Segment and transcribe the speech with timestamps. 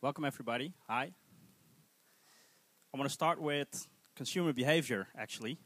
[0.00, 0.72] Welcome, everybody.
[0.86, 1.10] Hi.
[2.94, 5.58] I want to start with consumer behavior, actually,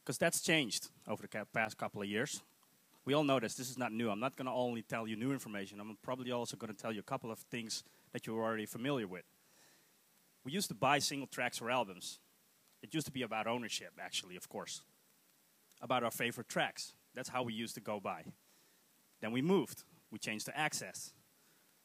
[0.00, 2.42] because that's changed over the past couple of years.
[3.04, 3.54] We all know this.
[3.54, 4.10] This is not new.
[4.10, 5.78] I'm not going to only tell you new information.
[5.78, 9.06] I'm probably also going to tell you a couple of things that you're already familiar
[9.06, 9.26] with.
[10.44, 12.18] We used to buy single tracks or albums.
[12.82, 14.82] It used to be about ownership, actually, of course,
[15.80, 16.94] about our favorite tracks.
[17.14, 18.24] That's how we used to go by.
[19.20, 19.84] Then we moved.
[20.10, 21.12] We changed to access.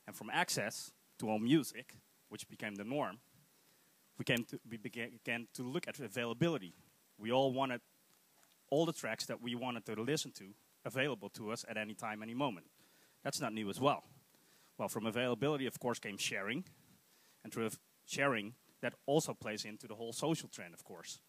[0.07, 1.95] And from access to all music,
[2.29, 3.19] which became the norm,
[4.17, 6.73] we, came to, we began to look at availability.
[7.17, 7.81] We all wanted
[8.69, 10.53] all the tracks that we wanted to listen to
[10.85, 12.67] available to us at any time, any moment.
[13.23, 14.03] That's not new as well.
[14.77, 16.63] Well, from availability, of course, came sharing.
[17.43, 17.69] And through
[18.05, 21.19] sharing, that also plays into the whole social trend, of course,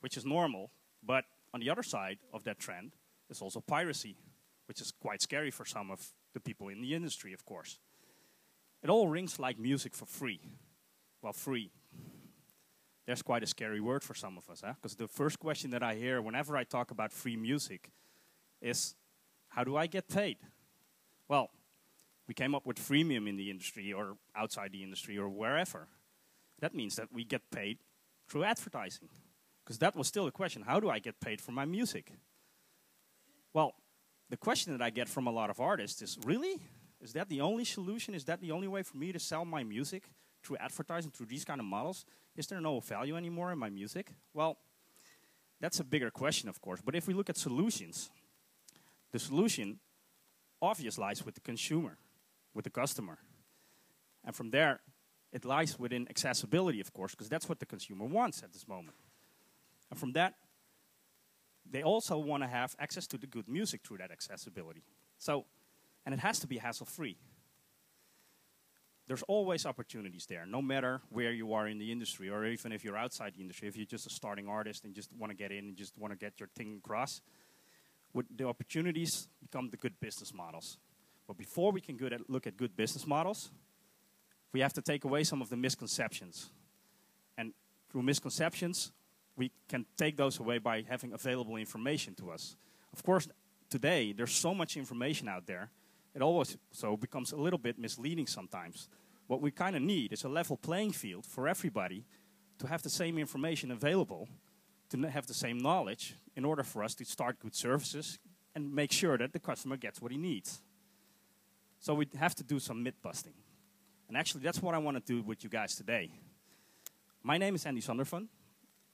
[0.00, 0.70] which is normal.
[1.02, 2.92] But on the other side of that trend
[3.28, 4.16] is also piracy,
[4.66, 7.78] which is quite scary for some of the people in the industry, of course.
[8.86, 10.38] It all rings like music for free.
[11.20, 11.72] Well, free.
[13.04, 14.74] That's quite a scary word for some of us, huh?
[14.80, 17.90] Because the first question that I hear whenever I talk about free music
[18.62, 18.94] is,
[19.48, 20.36] how do I get paid?
[21.26, 21.50] Well,
[22.28, 25.88] we came up with freemium in the industry or outside the industry or wherever.
[26.60, 27.78] That means that we get paid
[28.28, 29.08] through advertising.
[29.64, 32.12] Because that was still a question how do I get paid for my music?
[33.52, 33.74] Well,
[34.30, 36.60] the question that I get from a lot of artists is really?
[37.00, 38.14] Is that the only solution?
[38.14, 40.04] Is that the only way for me to sell my music
[40.42, 42.04] through advertising, through these kind of models?
[42.36, 44.12] Is there no value anymore in my music?
[44.34, 44.58] Well,
[45.60, 46.80] that's a bigger question, of course.
[46.84, 48.10] But if we look at solutions,
[49.12, 49.78] the solution
[50.60, 51.96] obviously lies with the consumer,
[52.54, 53.18] with the customer.
[54.24, 54.80] And from there,
[55.32, 58.96] it lies within accessibility, of course, because that's what the consumer wants at this moment.
[59.90, 60.34] And from that,
[61.68, 64.82] they also want to have access to the good music through that accessibility.
[65.18, 65.46] So,
[66.06, 67.18] and it has to be hassle free.
[69.08, 72.82] There's always opportunities there, no matter where you are in the industry, or even if
[72.82, 73.68] you're outside the industry.
[73.68, 76.12] If you're just a starting artist and just want to get in and just want
[76.12, 77.20] to get your thing across,
[78.36, 80.78] the opportunities become the good business models.
[81.26, 83.50] But before we can at, look at good business models,
[84.52, 86.50] we have to take away some of the misconceptions.
[87.36, 87.52] And
[87.90, 88.90] through misconceptions,
[89.36, 92.56] we can take those away by having available information to us.
[92.92, 93.28] Of course,
[93.68, 95.70] today there's so much information out there,
[96.16, 98.88] it always so becomes a little bit misleading sometimes.
[99.26, 102.06] What we kind of need is a level playing field for everybody
[102.58, 104.26] to have the same information available,
[104.88, 108.18] to have the same knowledge, in order for us to start good services
[108.54, 110.62] and make sure that the customer gets what he needs.
[111.80, 113.34] So we have to do some myth busting.
[114.08, 116.10] And actually, that's what I want to do with you guys today.
[117.22, 118.28] My name is Andy Zondervan.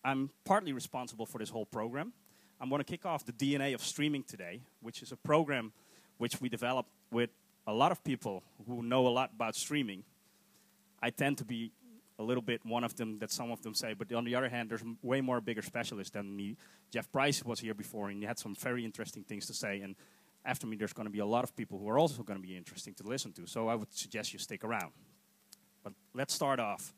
[0.04, 2.14] I'm partly responsible for this whole program.
[2.60, 5.72] I'm going to kick off the DNA of streaming today, which is a program
[6.18, 7.30] which we developed with
[7.66, 10.02] a lot of people who know a lot about streaming.
[11.02, 11.72] I tend to be
[12.18, 14.48] a little bit one of them that some of them say, but on the other
[14.48, 16.56] hand, there's way more bigger specialists than me.
[16.90, 19.80] Jeff Price was here before, and he had some very interesting things to say.
[19.80, 19.96] And
[20.44, 22.46] after me, there's going to be a lot of people who are also going to
[22.46, 23.46] be interesting to listen to.
[23.46, 24.92] So I would suggest you stick around.
[25.82, 26.92] But let's start off.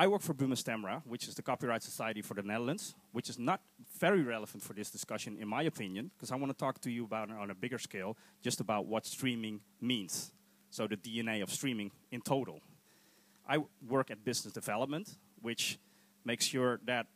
[0.00, 3.36] I work for Buma Stemra, which is the Copyright Society for the Netherlands, which is
[3.36, 3.60] not
[3.98, 7.04] very relevant for this discussion, in my opinion, because I want to talk to you
[7.04, 10.30] about on a bigger scale, just about what streaming means.
[10.70, 12.60] So the DNA of streaming in total.
[13.48, 15.80] I work at business development, which
[16.24, 17.06] makes sure that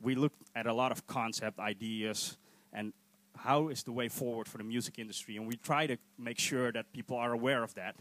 [0.00, 2.36] we look at a lot of concept ideas
[2.72, 2.92] and
[3.36, 6.70] how is the way forward for the music industry, and we try to make sure
[6.70, 7.96] that people are aware of that.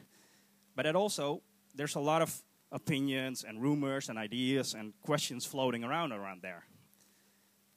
[0.76, 1.42] But it also,
[1.74, 2.44] there's a lot of
[2.76, 6.66] opinions and rumors and ideas and questions floating around around there.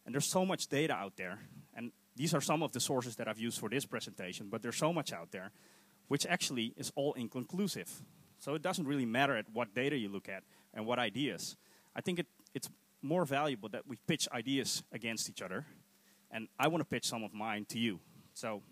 [0.04, 1.38] And there's so much data out there,
[1.74, 4.76] and these are some of the sources that I've used for this presentation, but there's
[4.76, 5.52] so much out there,
[6.08, 8.02] which actually is all inconclusive.
[8.40, 10.42] So it doesn't really matter at what data you look at
[10.74, 11.56] and what ideas.
[11.94, 12.68] I think it, it's
[13.00, 15.64] more valuable that we pitch ideas against each other,
[16.30, 18.00] and I want to pitch some of mine to you.
[18.34, 18.62] So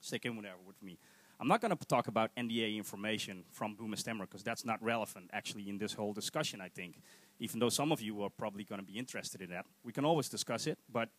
[0.00, 0.98] stick in whatever with me.
[1.44, 5.28] I'm not going to talk about NDA information from Buma Stemra because that's not relevant
[5.34, 7.02] actually in this whole discussion, I think.
[7.38, 9.66] Even though some of you are probably going to be interested in that.
[9.84, 11.10] We can always discuss it, but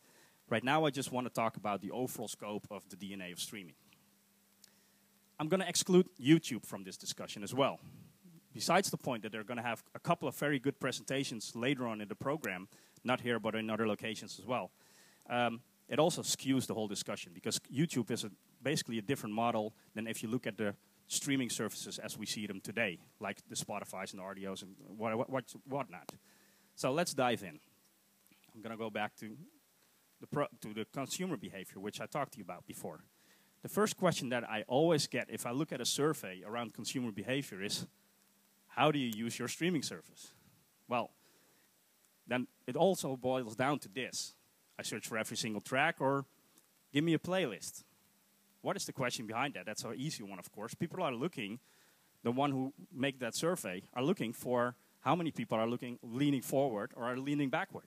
[0.49, 3.39] right now I just want to talk about the overall scope of the DNA of
[3.39, 3.75] streaming.
[5.39, 7.79] I'm going to exclude YouTube from this discussion as well.
[8.51, 11.85] Besides the point that they're going to have a couple of very good presentations later
[11.85, 12.67] on in the program,
[13.03, 14.71] not here but in other locations as well.
[15.29, 18.31] Um, it also skews the whole discussion because YouTube is a,
[18.65, 20.75] basically a different model than if you look at the
[21.07, 25.15] streaming services as we see them today, like the Spotify's and the Rdios and what,
[25.15, 26.11] what, what, whatnot.
[26.75, 27.59] So let's dive in.
[28.53, 29.37] I'm going to go back to
[30.19, 33.03] the, pro, to the consumer behavior, which I talked to you about before.
[33.61, 37.11] the first question that I always get if I look at a survey around consumer
[37.11, 37.85] behavior is,
[38.67, 40.33] how do you use your streaming service?
[40.89, 41.11] Well,
[42.27, 44.33] then it also boils down to this.
[44.77, 46.25] I search for every single track or
[46.91, 47.84] give me a playlist.
[48.65, 49.67] What is the question behind that?
[49.67, 50.73] That's an easy one, of course.
[50.73, 51.59] People are looking,
[52.23, 56.41] the one who make that survey are looking for how many people are looking, leaning
[56.41, 57.85] forward or are leaning backward.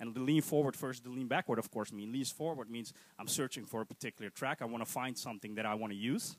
[0.00, 3.28] And the lean forward versus the lean backward, of course, mean lean forward means I'm
[3.28, 4.62] searching for a particular track.
[4.62, 6.38] I want to find something that I want to use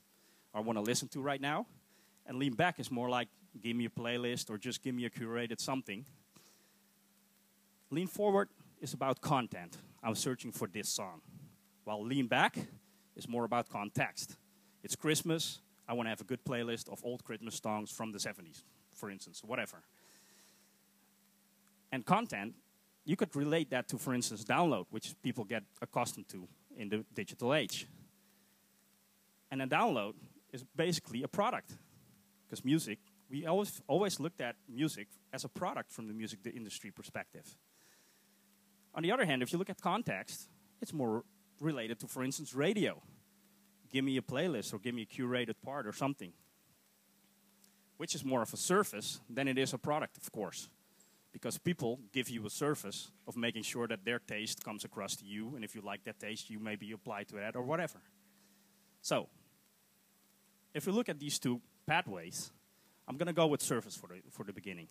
[0.52, 1.66] or want to listen to right now.
[2.26, 3.28] And lean back is more like
[3.62, 6.04] give me a playlist or just give me a curated something.
[7.90, 8.48] Lean forward
[8.80, 9.76] is about content.
[10.02, 11.20] I'm searching for this song.
[11.84, 12.58] While lean back
[13.16, 14.36] is more about context.
[14.82, 15.60] It's Christmas.
[15.88, 18.62] I want to have a good playlist of old Christmas songs from the 70s,
[18.94, 19.82] for instance, whatever.
[21.92, 22.54] And content,
[23.04, 27.04] you could relate that to, for instance, download, which people get accustomed to in the
[27.14, 27.86] digital age.
[29.50, 30.14] And a download
[30.52, 31.76] is basically a product.
[32.46, 32.98] Because music,
[33.30, 37.56] we always, always looked at music as a product from the music industry perspective.
[38.94, 40.48] On the other hand, if you look at context,
[40.80, 41.24] it's more
[41.60, 43.02] related to, for instance, radio.
[43.92, 46.32] Give me a playlist or give me a curated part or something,
[47.96, 50.68] which is more of a service than it is a product, of course.
[51.32, 55.24] Because people give you a service of making sure that their taste comes across to
[55.24, 58.00] you, and if you like that taste, you maybe apply to that or whatever.
[59.02, 59.28] So,
[60.74, 62.50] if we look at these two pathways,
[63.06, 64.88] I'm going to go with service for the, for the beginning.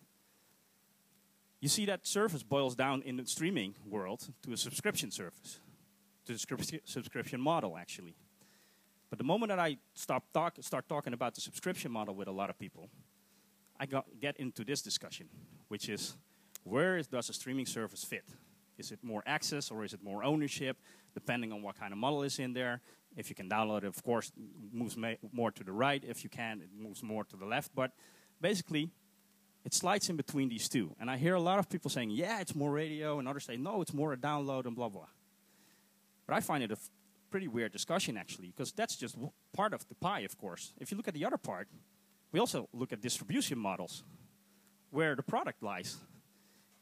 [1.60, 5.58] You see that service boils down in the streaming world to a subscription service,
[6.30, 6.38] a
[6.84, 8.16] subscription model, actually.
[9.08, 12.32] But the moment that I stop talk, start talking about the subscription model with a
[12.32, 12.88] lot of people,
[13.78, 15.28] I got, get into this discussion,
[15.68, 16.16] which is
[16.64, 18.24] where is, does a streaming service fit?
[18.78, 20.76] Is it more access or is it more ownership,
[21.14, 22.80] depending on what kind of model is in there?
[23.16, 24.32] If you can download it, of course,
[24.72, 24.96] moves
[25.32, 26.04] more to the right.
[26.06, 27.70] If you can, it moves more to the left.
[27.74, 27.92] But
[28.40, 28.90] basically,
[29.64, 30.94] it slides in between these two.
[31.00, 33.56] And I hear a lot of people saying, yeah, it's more radio, and others say,
[33.56, 35.06] no, it's more a download and blah, blah.
[36.26, 36.76] But I find it a
[37.30, 39.16] pretty weird discussion, actually, because that's just
[39.52, 40.72] part of the pie, of course.
[40.80, 41.68] If you look at the other part,
[42.32, 44.04] we also look at distribution models,
[44.90, 45.96] where the product lies.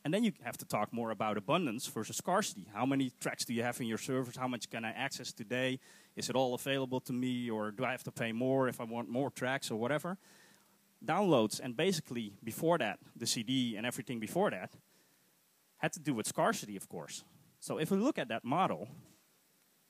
[0.04, 2.66] And then you have to talk more about abundance versus scarcity.
[2.74, 4.36] How many tracks do you have in your servers?
[4.36, 5.80] How much can I access today?
[6.14, 8.84] Is it all available to me, or do I have to pay more if I
[8.84, 10.18] want more tracks or whatever?
[11.04, 14.72] downloads, and basically before that, the CD and everything before that,
[15.78, 17.24] had to do with scarcity, of course.
[17.60, 18.88] So if we look at that model,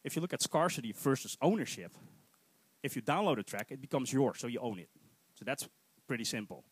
[0.05, 1.93] if you look at scarcity versus ownership,
[2.83, 4.91] if you download a track, it becomes yours, so you own it.
[5.35, 5.67] So that's
[6.07, 6.65] pretty simple.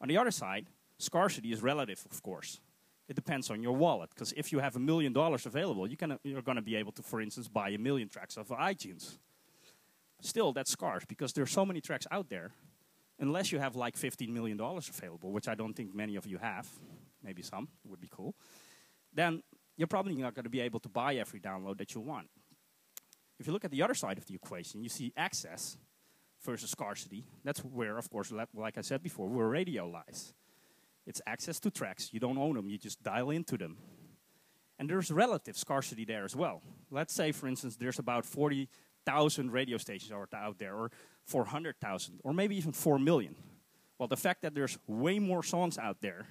[0.00, 0.66] On the other side,
[0.98, 2.60] scarcity is relative, of course.
[3.08, 6.18] It depends on your wallet, because if you have a million dollars available, you can,
[6.22, 9.18] you're going to be able to, for instance, buy a million tracks of iTunes.
[10.20, 12.52] Still, that's scarce, because there are so many tracks out there
[13.20, 16.68] unless you have like $15 million available, which I don't think many of you have,
[17.22, 18.34] maybe some, would be cool,
[19.12, 19.42] then
[19.76, 22.28] you're probably not going to be able to buy every download that you want.
[23.40, 25.78] If you look at the other side of the equation, you see access
[26.44, 27.24] versus scarcity.
[27.42, 30.34] That's where, of course, like I said before, where radio lies.
[31.06, 32.10] It's access to tracks.
[32.12, 33.78] You don't own them, you just dial into them.
[34.78, 36.62] And there's relative scarcity there as well.
[36.90, 40.90] Let's say, for instance, there's about 40,000 radio stations out there, or
[41.24, 43.34] 400,000 or maybe even 4 million.
[43.98, 46.26] Well, the fact that there's way more songs out there,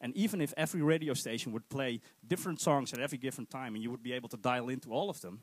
[0.00, 3.82] and even if every radio station would play different songs at every different time and
[3.82, 5.40] you would be able to dial into all of them,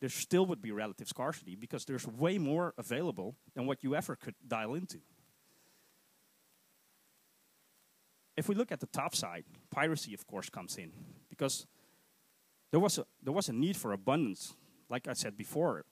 [0.00, 4.16] there still would be relative scarcity because there's way more available than what you ever
[4.16, 4.98] could dial into.
[8.36, 10.92] If we look at the top side, piracy, of course, comes in
[11.30, 11.66] because
[12.70, 14.54] there was a, there was a need for abundance.
[14.90, 15.84] Like I said before,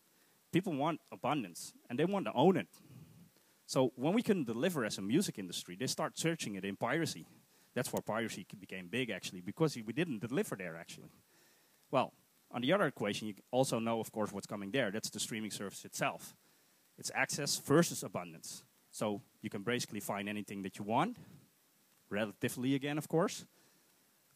[0.52, 2.68] people want abundance and they want to own it.
[3.66, 7.26] So when we couldn't deliver as a music industry, they start searching it in piracy.
[7.74, 11.10] That's where piracy became big, actually, because we didn't deliver there, actually.
[11.90, 12.12] Well,
[12.54, 14.92] on the other equation, you also know, of course, what's coming there.
[14.92, 16.36] That's the streaming service itself.
[16.96, 18.62] It's access versus abundance.
[18.92, 21.16] So you can basically find anything that you want,
[22.08, 23.44] relatively again, of course,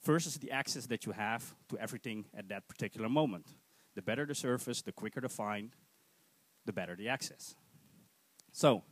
[0.03, 3.47] versus the access that you have to everything at that particular moment.
[3.95, 5.71] The better the service, the quicker to find,
[6.67, 7.55] the better the access.
[8.51, 8.83] So,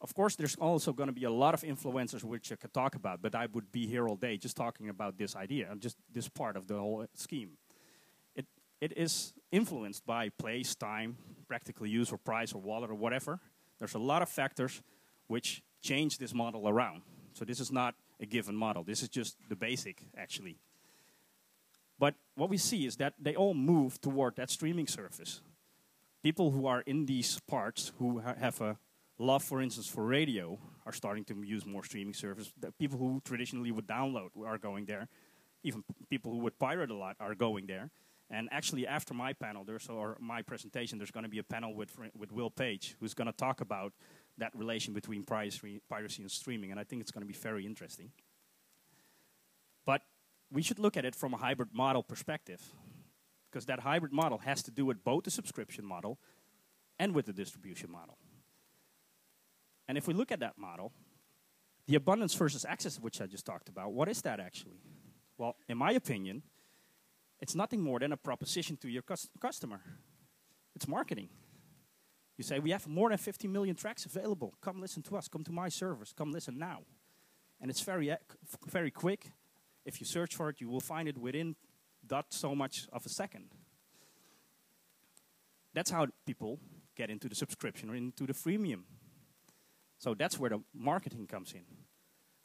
[0.00, 2.96] of course, there's also going to be a lot of influencers which I could talk
[2.96, 6.28] about, but I would be here all day just talking about this idea, just this
[6.28, 7.50] part of the whole scheme.
[8.80, 11.16] It, is influenced by place, time,
[11.46, 13.40] practical use, or price, or wallet, or whatever.
[13.78, 14.82] There's a lot of factors
[15.26, 17.02] which change this model around.
[17.32, 18.84] So this is not a given model.
[18.84, 20.58] This is just the basic, actually.
[21.98, 25.40] But what we see is that they all move toward that streaming service
[26.22, 28.76] people who are in these parts who ha have a
[29.18, 32.52] love, for instance, for radio are starting to use more streaming service.
[32.58, 35.08] The people who traditionally would download are going there.
[35.62, 37.90] Even people who would pirate a lot are going there.
[38.30, 41.74] And actually, after my panel, there's or my presentation, there's going to be a panel
[41.74, 43.92] with with Will Page, who's going to talk about
[44.36, 46.70] that relation between piracy, piracy and streaming.
[46.70, 48.12] And I think it's going to be very interesting.
[49.86, 50.02] But
[50.52, 52.62] we should look at it from a hybrid model perspective,
[53.50, 56.18] because that hybrid model has to do with both the subscription model
[56.98, 58.18] and with the distribution model.
[59.88, 60.92] And if we look at that model,
[61.86, 64.82] the abundance versus access, which I just talked about, what is that actually?
[65.38, 66.42] Well, in my opinion,
[67.40, 69.02] it's nothing more than a proposition to your
[69.40, 69.80] customer.
[70.74, 71.28] It's marketing.
[72.36, 74.54] You say, we have more than 50 million tracks available.
[74.60, 75.28] Come listen to us.
[75.28, 76.14] Come to my servers.
[76.16, 76.82] Come listen now.
[77.60, 78.14] And it's very,
[78.66, 79.32] very quick.
[79.84, 81.56] If you search for it, you will find it within
[82.06, 83.50] dot so much of a second.
[85.74, 86.60] That's how people
[86.96, 88.82] get into the subscription or into the freemium.
[89.98, 91.64] So that's where the marketing comes in.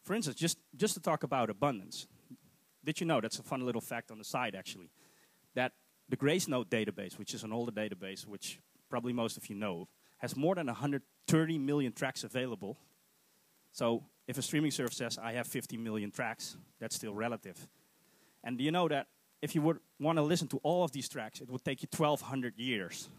[0.04, 2.08] For instance, just, just to talk about abundance,
[2.84, 4.90] did you know, that's a fun little fact on the side actually,
[5.56, 5.74] that
[6.10, 8.60] the Gracenote database, which is an older database, which
[8.90, 9.88] probably most of you know,
[10.18, 12.78] has more than 130 million tracks available.
[13.72, 17.68] So if a streaming service says, I have 50 million tracks, that's still relative.
[18.44, 19.08] And do you know that
[19.42, 21.88] if you would want to listen to all of these tracks, it would take you
[21.96, 23.10] 1,200 years.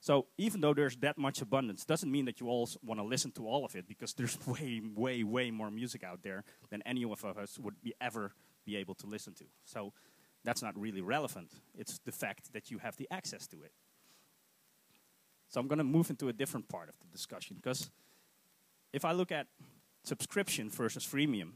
[0.00, 3.32] So even though there's that much abundance, doesn't mean that you all want to listen
[3.32, 7.02] to all of it because there's way, way, way more music out there than any
[7.02, 8.32] of us would be ever
[8.68, 9.44] be able to listen to.
[9.64, 9.92] So
[10.44, 11.50] that's not really relevant.
[11.74, 13.72] It's the fact that you have the access to it.
[15.48, 17.90] So I'm going to move into a different part of the discussion because
[18.92, 19.46] if I look at
[20.04, 21.52] subscription versus freemium,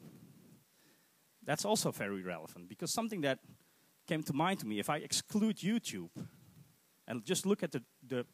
[1.44, 3.38] that's also very relevant because something that
[4.06, 6.10] came to mind to me, if I exclude YouTube
[7.06, 8.24] and just look at the, the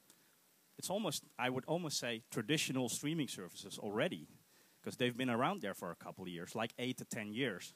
[0.79, 4.29] it's almost, I would almost say, traditional streaming services already,
[4.81, 7.75] because they've been around there for a couple of years, like eight to 10 years.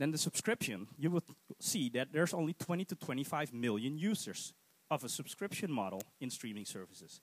[0.00, 1.24] Then the subscription, you would
[1.58, 4.54] see that there's only 20 to 25 million users
[4.90, 7.20] of a subscription model in streaming services.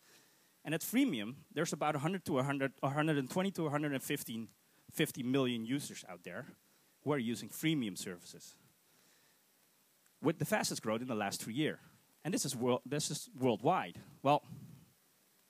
[0.63, 4.47] And at freemium, there's about 100 to 100, 120 to 115
[4.93, 6.45] 50 million users out there
[7.03, 8.55] who are using freemium services.
[10.21, 11.79] With the fastest growth in the last three years.
[12.23, 13.99] And this is, world, this is worldwide.
[14.21, 14.43] Well,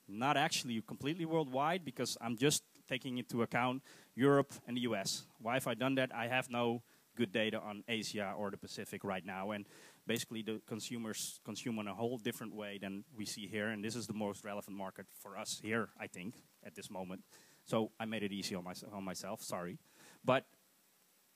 [0.08, 3.82] not actually completely worldwide because I'm just taking into account
[4.14, 5.24] Europe and the US.
[5.42, 6.10] Why have I done that?
[6.14, 6.82] I have no
[7.18, 9.50] good data on Asia or the Pacific right now.
[9.50, 9.66] And
[10.06, 13.68] basically, the consumers consume in a whole different way than we see here.
[13.68, 16.34] And this is the most relevant market for us here, I think,
[16.64, 17.22] at this moment.
[17.64, 19.78] So I made it easy on, my, on myself, sorry.
[20.24, 20.44] But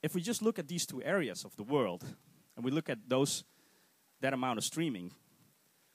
[0.02, 2.04] if we just look at these two areas of the world,
[2.56, 3.44] and we look at those,
[4.20, 5.10] that amount of streaming,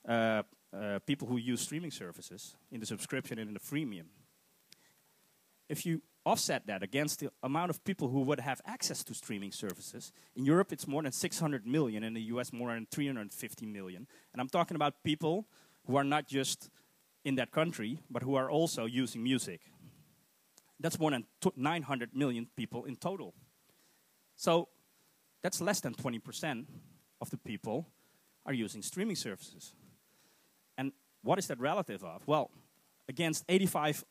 [0.06, 0.42] uh,
[0.72, 4.08] uh, people who use streaming services in the subscription and in the freemium.
[5.68, 9.50] If you offset that against the amount of people who would have access to streaming
[9.50, 14.06] services, in Europe it's more than 600 million, in the US more than 350 million.
[14.32, 15.46] And I'm talking about people
[15.86, 16.68] who are not just
[17.24, 19.60] in that country, but who are also using music.
[20.78, 21.24] That's more than
[21.56, 23.34] 900 million people in total.
[24.36, 24.68] So
[25.42, 26.66] that's less than 20%
[27.20, 27.86] of the people
[28.44, 29.72] are using streaming services.
[30.76, 30.92] And
[31.22, 32.26] what is that relative of?
[32.26, 32.50] Well,
[33.08, 34.04] against 85%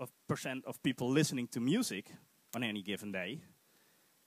[0.66, 2.12] of people listening to music
[2.56, 3.42] on any given day,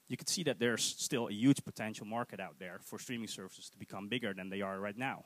[0.07, 3.69] you could see that there's still a huge potential market out there for streaming services
[3.69, 5.23] to become bigger than they are right now.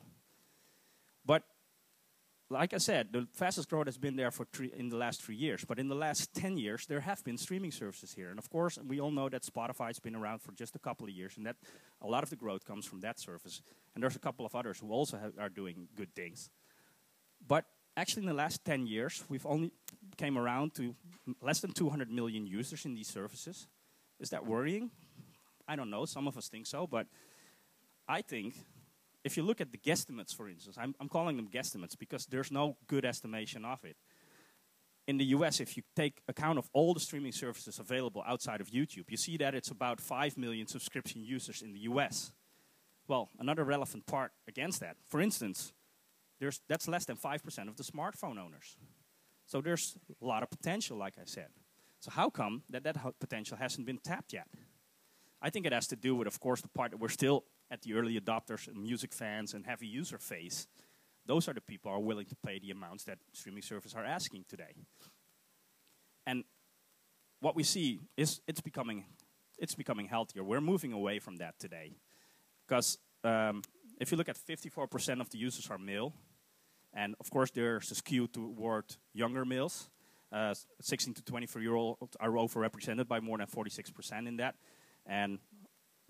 [1.25, 1.43] But
[2.49, 5.35] like I said, the fastest growth has been there for three, in the last three
[5.35, 5.65] years.
[5.65, 8.29] But in the last 10 years, there have been streaming services here.
[8.29, 11.13] And of course, we all know that Spotify's been around for just a couple of
[11.13, 11.55] years, and that
[12.01, 13.61] a lot of the growth comes from that service.
[13.95, 16.51] And there's a couple of others who also have, are doing good things.
[17.47, 17.65] But
[17.97, 19.71] actually, in the last 10 years, we've only
[20.17, 20.95] came around to
[21.41, 23.67] less than 200 million users in these services.
[24.19, 24.91] Is that worrying?
[25.67, 26.05] I don't know.
[26.05, 27.07] Some of us think so, but
[28.07, 28.55] I think
[29.23, 32.51] if you look at the guesstimates, for instance, I'm, I'm calling them guesstimates because there's
[32.51, 33.97] no good estimation of it.
[35.07, 38.69] In the US, if you take account of all the streaming services available outside of
[38.69, 42.31] YouTube, you see that it's about 5 million subscription users in the US.
[43.07, 45.73] Well, another relevant part against that, for instance,
[46.39, 48.77] there's, that's less than 5% of the smartphone owners.
[49.45, 51.47] So there's a lot of potential, like I said.
[51.99, 54.47] So how come that that potential hasn't been tapped yet?
[55.41, 57.81] I think it has to do with, of course, the part that we're still at
[57.81, 60.67] the early adopters and music fans and heavy user phase.
[61.25, 64.05] Those are the people who are willing to pay the amounts that streaming services are
[64.05, 64.75] asking today.
[66.27, 66.43] And
[67.39, 69.05] what we see is it's becoming,
[69.57, 70.43] it's becoming healthier.
[70.43, 71.93] We're moving away from that today.
[72.67, 73.61] Because um,
[73.99, 76.13] if you look at 54% of the users are male,
[76.95, 79.89] And of course, there's a skew toward younger males.
[80.31, 84.55] Uh, 16 to 24 year olds are overrepresented by more than 46% in that.
[85.05, 85.39] And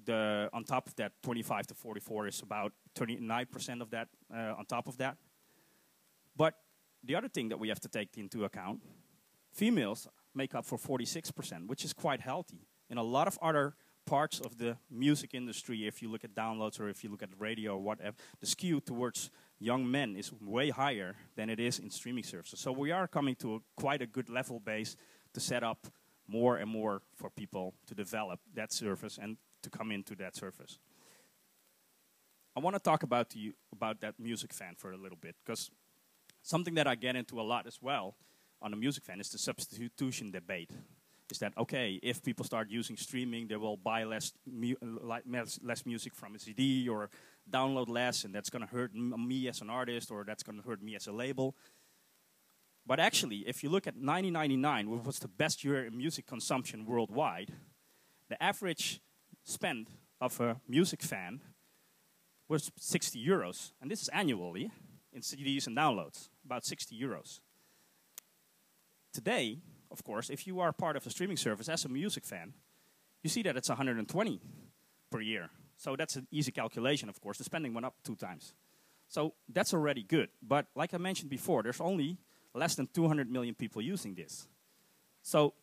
[0.06, 4.66] the, on top of that, 25 to 44 is about 29% of that uh, on
[4.66, 5.18] top of that.
[6.36, 6.54] But
[7.04, 8.82] the other thing that we have to take into account,
[9.52, 12.68] females make up for 46%, which is quite healthy.
[12.90, 16.80] In a lot of other parts of the music industry, if you look at downloads
[16.80, 20.70] or if you look at radio or whatever, the skew towards young men is way
[20.70, 22.60] higher than it is in streaming services.
[22.60, 24.96] So we are coming to a, quite a good level base
[25.34, 25.88] to set up
[26.28, 30.80] more and more for people to develop that service and to come into that service.
[32.56, 35.70] I want to talk about you about that music fan for a little bit because
[36.42, 38.16] something that I get into a lot as well
[38.62, 40.72] on the music fan is the substitution debate.
[41.32, 42.00] Is that okay?
[42.04, 44.76] If people start using streaming, they will buy less mu
[45.26, 47.10] less music from a CD or
[47.52, 50.68] download less, and that's going to hurt me as an artist or that's going to
[50.68, 51.56] hurt me as a label.
[52.86, 56.86] But actually, if you look at 1999, which was the best year in music consumption
[56.86, 57.52] worldwide,
[58.30, 59.02] the average
[59.44, 59.90] spend
[60.22, 61.42] of a music fan
[62.48, 63.72] was 60 euros.
[63.82, 64.72] And this is annually
[65.12, 67.40] in CDs and downloads, about 60 euros.
[69.12, 69.60] Today,
[69.92, 72.54] of course, if you are part of a streaming service as a music fan,
[73.24, 74.42] you see that it's 120
[75.12, 75.50] per year.
[75.78, 77.38] So that's an easy calculation, of course.
[77.38, 78.54] The spending went up two times.
[79.08, 80.30] So that's already good.
[80.42, 82.18] But like I mentioned before, there's only
[82.54, 84.48] less than 200 million people using this.
[85.22, 85.54] So,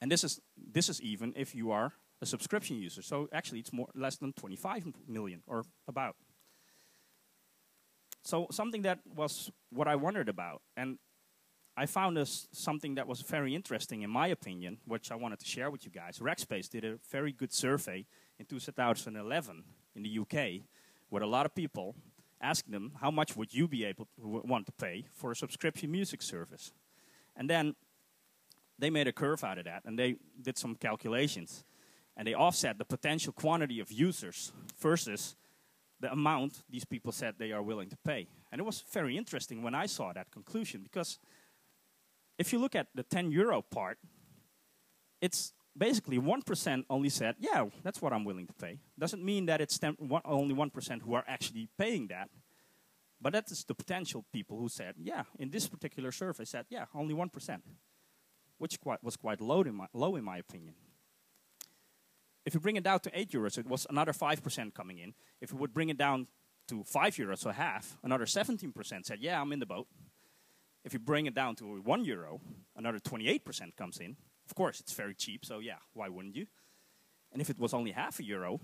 [0.00, 3.02] and this is, this is even if you are a subscription user.
[3.02, 6.16] So actually, it's more less than 25 million, or about.
[8.22, 10.98] So something that was what I wondered about, and
[11.76, 12.16] I found
[12.52, 15.90] something that was very interesting in my opinion, which I wanted to share with you
[15.90, 16.20] guys.
[16.20, 18.06] Rackspace did a very good survey
[18.38, 19.64] in 2011
[19.96, 20.62] in the UK,
[21.10, 21.96] with a lot of people
[22.40, 25.90] asked them how much would you be able to want to pay for a subscription
[25.90, 26.72] music service,
[27.36, 27.74] and then
[28.78, 31.64] they made a curve out of that, and they did some calculations,
[32.16, 35.36] and they offset the potential quantity of users versus
[36.00, 38.26] the amount these people said they are willing to pay.
[38.52, 41.18] And it was very interesting when I saw that conclusion because
[42.38, 43.98] if you look at the 10 euro part,
[45.20, 48.80] it's basically 1% only said, yeah, that's what I'm willing to pay.
[48.98, 52.30] Doesn't mean that it's one, only 1% who are actually paying that.
[53.20, 56.84] But that is the potential people who said, yeah, in this particular survey said, yeah,
[56.94, 57.60] only 1%,
[58.58, 60.74] which quite, was quite low in, my, low in my opinion.
[62.44, 65.14] If you bring it down to 8 euros, it was another 5% coming in.
[65.40, 66.26] If you would bring it down
[66.68, 69.86] to 5 euros, so half, another 17% said, yeah, I'm in the boat.
[70.84, 72.40] If you bring it down to 1 euro,
[72.76, 74.16] another 28% comes in.
[74.46, 76.46] Of course, it's very cheap, so yeah, why wouldn't you?
[77.32, 78.60] And if it was only half a euro,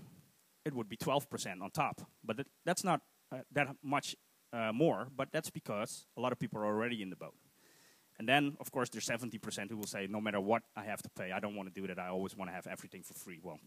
[0.63, 2.01] it would be 12% on top.
[2.23, 4.15] But that, that's not uh, that much
[4.53, 7.35] uh, more, but that's because a lot of people are already in the boat.
[8.19, 11.09] And then, of course, there's 70% who will say, no matter what I have to
[11.09, 11.97] pay, I don't want to do that.
[11.97, 13.39] I always want to have everything for free.
[13.41, 13.59] Well,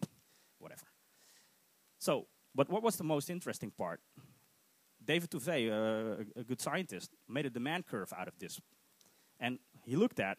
[0.58, 0.86] whatever.
[1.98, 4.00] So, but what was the most interesting part?
[5.04, 8.60] David Touve, uh, a good scientist, made a demand curve out of this.
[9.38, 10.38] And he looked at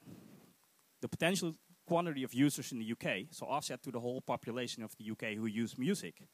[1.02, 4.96] the potential quantity of users in the UK, so offset to the whole population of
[4.98, 6.28] the UK who use music.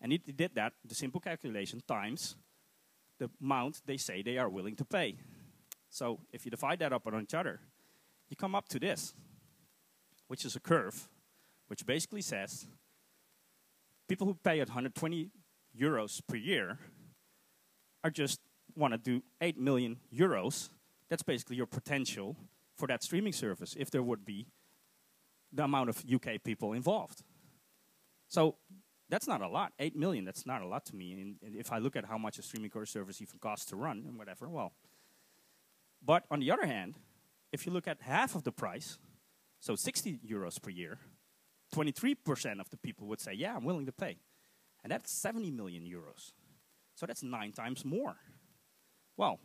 [0.00, 2.36] And he did that, the simple calculation, times
[3.18, 5.16] the amount they say they are willing to pay.
[5.90, 7.60] So if you divide that up on each other,
[8.28, 9.14] you come up to this,
[10.28, 11.08] which is a curve,
[11.66, 12.66] which basically says
[14.06, 15.30] people who pay 120
[15.78, 16.78] euros per year
[18.08, 18.40] are just
[18.74, 20.70] want to do 8 million euros.
[21.08, 22.36] That's basically your potential
[22.76, 24.46] for that streaming service if there would be
[25.52, 27.22] the amount of UK people involved.
[28.28, 28.56] So
[29.08, 29.72] that's not a lot.
[29.78, 31.12] 8 million, that's not a lot to me.
[31.12, 34.18] And if I look at how much a streaming service even costs to run and
[34.18, 34.72] whatever, well.
[36.04, 36.96] But on the other hand,
[37.52, 38.98] if you look at half of the price,
[39.60, 40.98] so 60 euros per year,
[41.74, 44.18] 23% of the people would say, yeah, I'm willing to pay.
[44.84, 46.32] And that's 70 million euros.
[46.98, 48.16] So that's nine times more.
[49.16, 49.38] Well,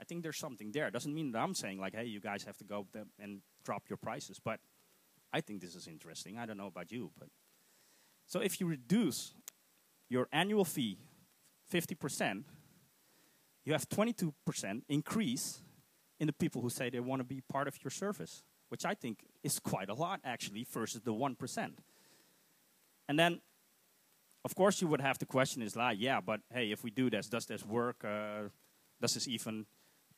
[0.00, 0.90] I think there's something there.
[0.90, 2.88] Doesn't mean that I'm saying like, hey, you guys have to go
[3.20, 4.58] and drop your prices, but
[5.32, 6.38] I think this is interesting.
[6.38, 7.28] I don't know about you, but
[8.26, 9.32] so if you reduce
[10.08, 10.98] your annual fee
[11.72, 12.42] 50%,
[13.64, 14.32] you have 22%
[14.88, 15.62] increase
[16.18, 18.94] in the people who say they want to be part of your service, which I
[18.94, 21.70] think is quite a lot actually versus the 1%.
[23.08, 23.40] And then
[24.44, 27.10] of course, you would have to question is like, yeah, but hey, if we do
[27.10, 28.04] this, does this work?
[28.04, 28.48] Uh,
[29.00, 29.66] does this even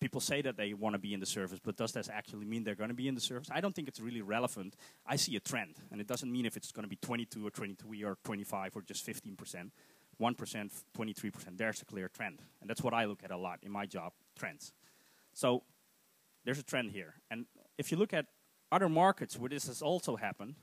[0.01, 2.65] people say that they want to be in the service, but does this actually mean
[2.65, 3.49] they're going to be in the service?
[3.51, 4.77] I don't think it's really relevant.
[5.07, 7.51] I see a trend, and it doesn't mean if it's going to be 22 or
[7.51, 9.73] 23 or 25 or just 15 percent.
[10.21, 12.43] 1%, 23%, there's a clear trend.
[12.61, 14.75] And that's what I look at a lot in my job, trends.
[15.33, 15.63] So
[16.45, 17.15] there's a trend here.
[17.31, 17.47] And
[17.79, 18.27] if you look at
[18.71, 20.57] other markets where this has also happened,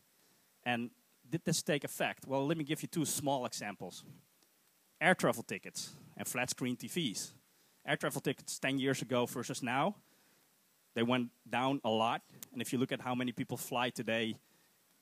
[0.63, 0.91] and
[1.29, 2.25] did this take effect?
[2.27, 4.03] Well, let me give you two small examples.
[4.99, 7.31] Air travel tickets and flat screen TVs.
[7.85, 9.95] Air travel tickets 10 years ago versus now,
[10.95, 12.21] they went down a lot.
[12.51, 14.35] And if you look at how many people fly today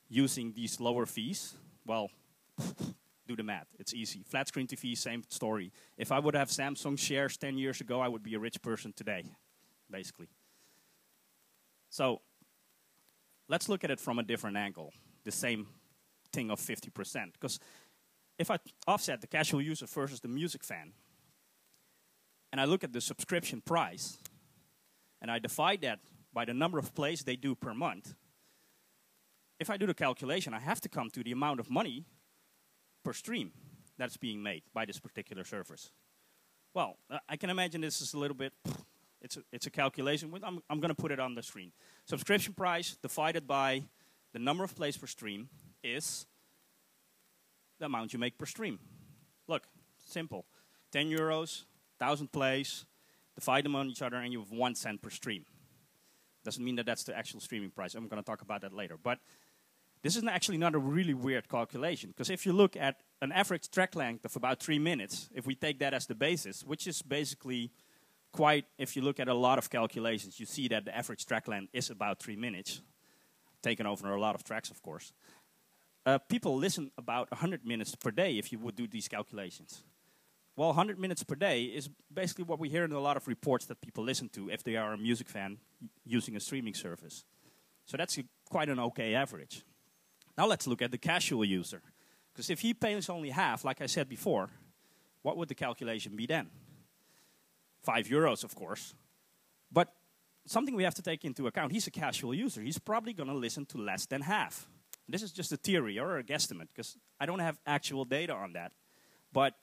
[0.08, 1.54] using these lower fees,
[1.86, 2.10] well,
[3.26, 3.66] do the math.
[3.78, 4.22] It's easy.
[4.26, 5.72] Flat screen TV, same story.
[5.96, 8.92] If I would have Samsung shares 10 years ago, I would be a rich person
[8.92, 9.24] today,
[9.90, 10.28] basically.
[11.88, 12.20] So
[13.48, 14.92] let's look at it from a different angle,
[15.24, 15.66] the same
[16.36, 17.32] thing of 50%.
[17.32, 17.58] Because
[18.38, 20.92] if I offset the casual user versus the music fan,
[22.52, 24.18] and I look at the subscription price,
[25.20, 25.98] and I divide that
[26.32, 28.14] by the number of plays they do per month,
[29.58, 32.04] if I do the calculation, I have to come to the amount of money
[33.02, 33.52] per stream
[33.96, 35.90] that's being made by this particular service.
[36.74, 38.52] Well, I can imagine this is a little bit,
[39.22, 40.30] it's a, it's a calculation.
[40.42, 41.72] I'm, I'm going to put it on the screen.
[42.04, 43.84] Subscription price divided by
[44.34, 45.48] the number of plays per stream
[45.86, 46.26] is
[47.78, 48.78] the amount you make per stream.
[49.46, 49.64] Look,
[50.04, 50.44] simple.
[50.92, 51.64] 10 euros,
[51.98, 52.84] 1,000 plays,
[53.34, 55.44] divide them on each other, and you have one cent per stream.
[56.44, 57.94] Doesn't mean that that's the actual streaming price.
[57.94, 58.96] I'm going to talk about that later.
[59.02, 59.18] But
[60.02, 63.70] this is actually not a really weird calculation, because if you look at an average
[63.70, 67.02] track length of about three minutes, if we take that as the basis, which is
[67.02, 67.72] basically
[68.32, 71.48] quite, if you look at a lot of calculations, you see that the average track
[71.48, 72.82] length is about three minutes,
[73.62, 75.12] taken over a lot of tracks, of course.
[76.06, 79.82] Uh, people listen about 100 minutes per day if you would do these calculations.
[80.54, 83.66] Well, 100 minutes per day is basically what we hear in a lot of reports
[83.66, 85.58] that people listen to if they are a music fan
[86.04, 87.24] using a streaming service.
[87.86, 89.64] So that's a, quite an okay average.
[90.38, 91.82] Now let's look at the casual user.
[92.32, 94.50] Because if he pays only half, like I said before,
[95.22, 96.48] what would the calculation be then?
[97.82, 98.94] Five euros, of course.
[99.72, 99.92] But
[100.46, 102.62] something we have to take into account, he's a casual user.
[102.62, 104.68] He's probably going to listen to less than half.
[105.08, 108.54] This is just a theory or a guesstimate because I don't have actual data on
[108.54, 108.72] that.
[109.32, 109.54] But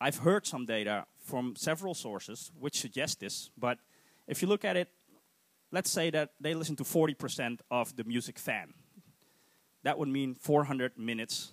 [0.00, 3.50] I've heard some data from several sources which suggest this.
[3.56, 3.78] But
[4.26, 4.88] if you look at it,
[5.70, 8.74] let's say that they listen to 40% of the music fan.
[9.84, 11.52] That would mean 400 minutes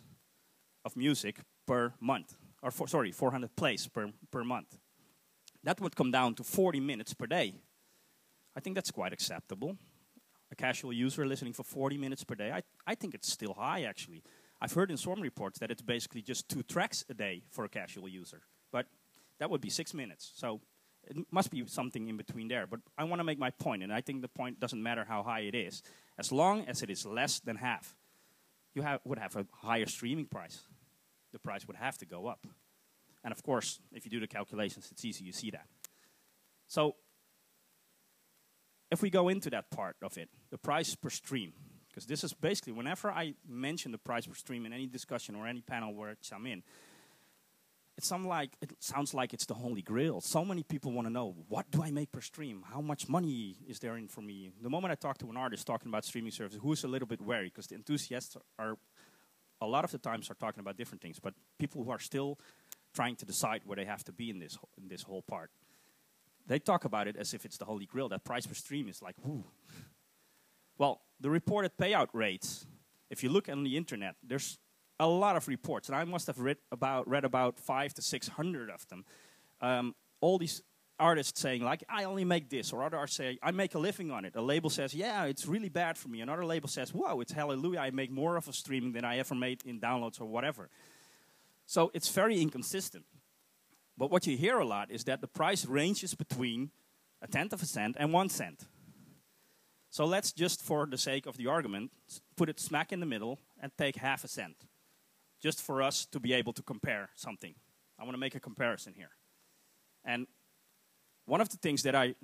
[0.83, 2.35] of music per month.
[2.61, 4.77] Or, for, sorry, 400 plays per, per month.
[5.63, 7.53] That would come down to 40 minutes per day.
[8.55, 9.77] I think that's quite acceptable
[10.51, 13.83] a casual user listening for 40 minutes per day, I, I think it's still high
[13.83, 14.23] actually.
[14.61, 17.69] I've heard in some reports that it's basically just two tracks a day for a
[17.69, 18.41] casual user.
[18.71, 18.87] But
[19.39, 20.31] that would be six minutes.
[20.35, 20.59] So
[21.07, 22.67] it must be something in between there.
[22.67, 25.23] But I want to make my point, and I think the point doesn't matter how
[25.23, 25.81] high it is.
[26.17, 27.95] As long as it is less than half,
[28.75, 30.67] you have, would have a higher streaming price.
[31.31, 32.45] The price would have to go up.
[33.23, 35.67] And of course, if you do the calculations, it's easy, you see that.
[36.67, 36.95] So
[38.91, 41.53] if we go into that part of it, the price per stream,
[41.87, 45.47] because this is basically whenever I mention the price per stream in any discussion or
[45.47, 46.63] any panel where I'm in,
[47.97, 50.21] it sounds like it sounds like it's the holy grail.
[50.21, 52.63] So many people want to know what do I make per stream?
[52.71, 54.51] How much money is there in for me?
[54.61, 57.19] The moment I talk to an artist talking about streaming services, who's a little bit
[57.19, 58.77] wary because the enthusiasts are
[59.61, 62.39] a lot of the times are talking about different things, but people who are still
[62.93, 65.51] trying to decide where they have to be in this in this whole part
[66.49, 68.09] they talk about it as if it's the holy grail.
[68.09, 69.45] That price per stream is like, whoo.
[70.79, 72.65] Well, the reported payout rates,
[73.09, 74.57] if you look on the internet, there's
[74.99, 78.69] a lot of reports, and I must have read about, read about five to 600
[78.69, 79.05] of them.
[79.61, 80.63] Um, all these
[80.99, 84.09] artists saying, like, I only make this, or other artists say, I make a living
[84.09, 84.35] on it.
[84.35, 86.21] A label says, yeah, it's really bad for me.
[86.21, 89.35] Another label says, whoa, it's hallelujah, I make more of a streaming than I ever
[89.35, 90.69] made in downloads or whatever.
[91.67, 93.05] So it's very inconsistent.
[93.99, 96.71] But what you hear a lot is that the price ranges between
[97.21, 98.65] a tenth of a cent and one cent.
[99.89, 101.91] So let's just, for the sake of the argument,
[102.37, 104.55] put it smack in the middle and take half a cent,
[105.41, 107.55] just for us to be able to compare something.
[107.99, 109.11] I want to make a comparison here.
[110.05, 110.27] And
[111.25, 112.15] one of the things that I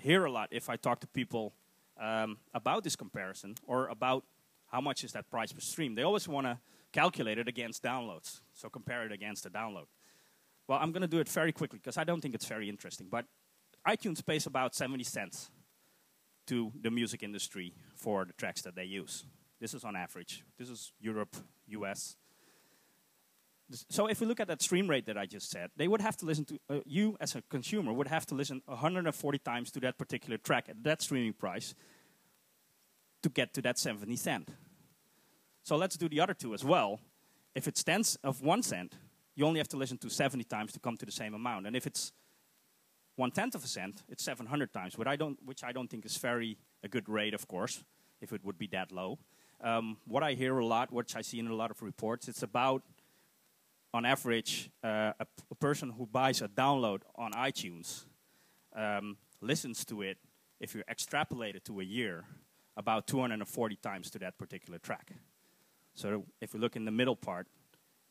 [0.00, 1.54] hear a lot if I talk to people
[1.98, 4.24] um, about this comparison or about
[4.66, 6.58] how much is that price per stream, they always want to
[6.92, 8.40] calculate it against downloads.
[8.52, 9.86] So compare it against a download.
[10.68, 13.08] Well, I'm going to do it very quickly because I don't think it's very interesting.
[13.10, 13.24] But
[13.86, 15.50] iTunes pays about 70 cents
[16.46, 19.24] to the music industry for the tracks that they use.
[19.60, 20.44] This is on average.
[20.58, 21.36] This is Europe,
[21.68, 22.16] US.
[23.88, 26.16] So if we look at that stream rate that I just said, they would have
[26.18, 29.80] to listen to, uh, you as a consumer would have to listen 140 times to
[29.80, 31.74] that particular track at that streaming price
[33.22, 34.48] to get to that 70 cent.
[35.64, 37.00] So let's do the other two as well.
[37.54, 38.94] If it's tens of one cent,
[39.38, 41.68] you only have to listen to 70 times to come to the same amount.
[41.68, 42.12] And if it's
[43.14, 46.04] one tenth of a cent, it's 700 times, which I don't, which I don't think
[46.04, 47.84] is very a good rate, of course,
[48.20, 49.20] if it would be that low.
[49.60, 52.42] Um, what I hear a lot, which I see in a lot of reports, it's
[52.42, 52.82] about,
[53.94, 58.06] on average, uh, a, person who buys a download on iTunes
[58.74, 60.18] um, listens to it,
[60.58, 62.24] if you extrapolate it to a year,
[62.76, 65.12] about 240 times to that particular track.
[65.94, 67.46] So if we look in the middle part,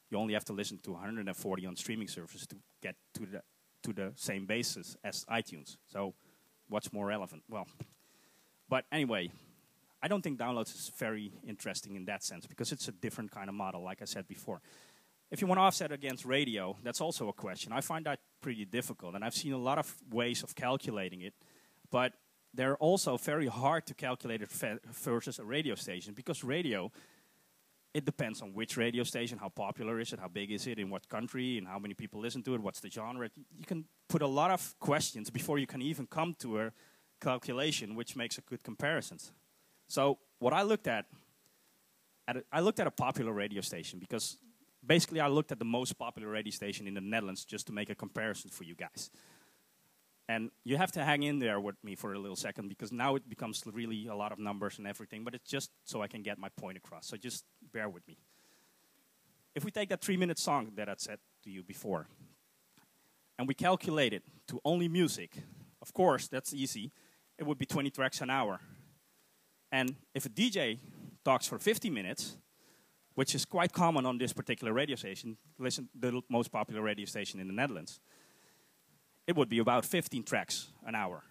[0.10, 3.42] you only have to listen to 140 on streaming services to get to the
[3.84, 5.78] to the same basis as iTunes.
[5.88, 6.14] So
[6.68, 7.44] what's more relevant?
[7.50, 7.68] Well,
[8.70, 9.32] but anyway,
[10.02, 13.50] I don't think downloads is very interesting in that sense because it's a different kind
[13.50, 14.62] of model, like I said before.
[15.30, 17.74] If you want to offset against radio, that's also a question.
[17.74, 21.34] I find that pretty difficult, and I've seen a lot of ways of calculating it,
[21.92, 22.14] but
[22.54, 24.50] they're also very hard to calculate it
[24.92, 26.92] versus a radio station because radio
[27.94, 30.90] it depends on which radio station, how popular is it, how big is it, in
[30.90, 33.30] what country, and how many people listen to it, what's the genre.
[33.58, 36.72] You can put a lot of questions before you can even come to a
[37.20, 39.18] calculation which makes a good comparison.
[39.88, 41.06] So what I looked at,
[42.28, 44.38] at a, I looked at a popular radio station because
[44.86, 47.90] basically I looked at the most popular radio station in the Netherlands just to make
[47.90, 49.10] a comparison for you guys.
[50.30, 53.16] And you have to hang in there with me for a little second because now
[53.16, 56.22] it becomes really a lot of numbers and everything, but it's just so I can
[56.22, 57.08] get my point across.
[57.08, 58.18] So just bear with me.
[59.56, 62.08] If we take that three minute song that I said to you before,
[63.40, 65.38] and we calculate it to only music,
[65.82, 66.92] of course, that's easy.
[67.38, 68.60] It would be 20 tracks an hour.
[69.72, 70.80] And if a DJ
[71.24, 72.38] talks for 50 minutes,
[73.16, 77.40] which is quite common on this particular radio station, listen, the most popular radio station
[77.40, 78.00] in the Netherlands,
[79.28, 81.24] it would be about 15 tracks an hour.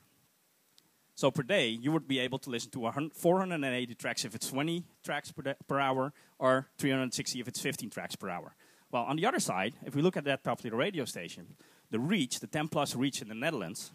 [1.17, 4.85] So per day, you would be able to listen to 480 tracks if it's 20
[5.03, 8.55] tracks per, per hour, or 360 if it's 15 tracks per hour.
[8.93, 11.57] Well, on the other side, if we look at that popular radio station,
[11.91, 13.93] the reach, the 10 plus reach in the Netherlands,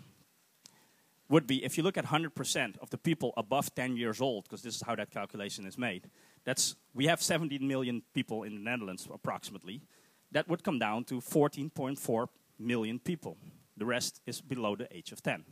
[1.30, 4.64] would be if you look at 100% of the people above 10 years old, because
[4.64, 6.10] this is how that calculation is made.
[6.44, 9.84] That's we have 17 million people in the Netherlands approximately.
[10.32, 13.38] That would come down to 14.4 million people.
[13.78, 15.46] The rest is below the age of 10.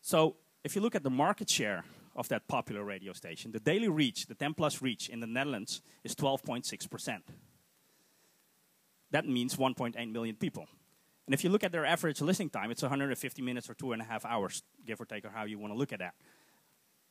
[0.00, 1.84] So if you look at the market share
[2.16, 5.82] of that popular radio station, the daily reach, the 10 plus reach in the Netherlands
[6.04, 7.20] is 12.6%.
[9.10, 10.66] That means 1.8 million people.
[11.26, 14.00] And if you look at their average listening time, it's 150 minutes or two and
[14.00, 16.14] a half hours, give or take, or how you want to look at that.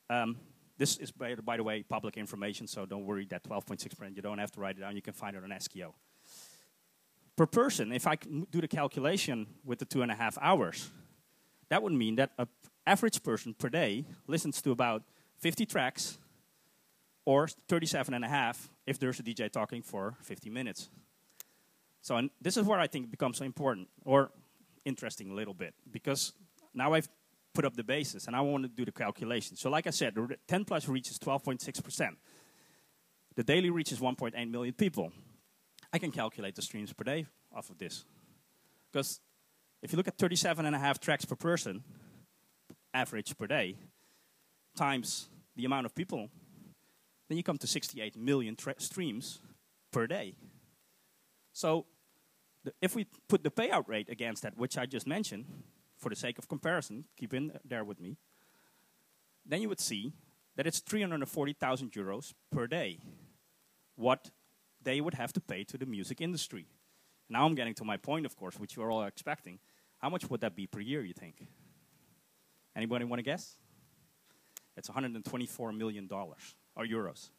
[0.09, 0.37] Um,
[0.77, 4.37] this is, by, by, the way, public information, so don't worry that 12.6%, you don't
[4.37, 5.93] have to write it down, you can find it on SKO
[7.37, 10.89] per person, if I do the calculation with the two and a half hours,
[11.69, 12.47] that would mean that an
[12.87, 15.03] average person per day listens to about
[15.39, 16.17] 50 tracks
[17.25, 20.89] or 37 and a half if there's a DJ talking for 50 minutes.
[22.01, 24.31] So and this is where I think it becomes important or
[24.85, 26.33] interesting a little bit because
[26.73, 27.09] now I've
[27.53, 29.57] put up the basis and I want to do the calculation.
[29.57, 32.09] So like I said, the 10 plus reach is 12.6%.
[33.35, 35.11] The daily reach is 1.8 million people.
[35.91, 38.05] I can calculate the streams per day off of this.
[38.91, 39.19] Because
[39.81, 41.83] if you look at 37 and a half tracks per person,
[42.93, 43.75] average per day,
[44.75, 46.29] times the amount of people,
[47.27, 49.39] then you come to 68 million streams
[49.91, 50.35] per day.
[51.53, 51.85] So
[52.81, 55.45] if we put the payout rate against that, which I just mentioned,
[55.97, 58.17] for the sake of comparison, keep in there with me,
[59.45, 60.13] then you would see
[60.55, 62.99] that it's 340,000 euros per day.
[63.95, 64.29] What
[64.81, 66.67] they would have to pay to the music industry.
[67.29, 69.59] Now I'm getting to my point, of course, which you're all expecting.
[69.99, 71.47] How much would that be per year, you think?
[72.77, 73.55] Anybody want to guess?
[74.77, 77.31] It's 124 million dollars or euros.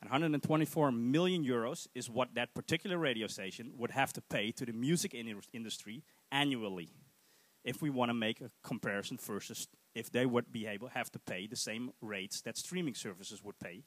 [0.00, 4.66] And 124 million euros is what that particular radio station would have to pay to
[4.66, 6.90] the music in industry annually
[7.64, 11.18] if we want to make a comparison versus if they would be able have to
[11.20, 13.84] pay the same rates that streaming services would pay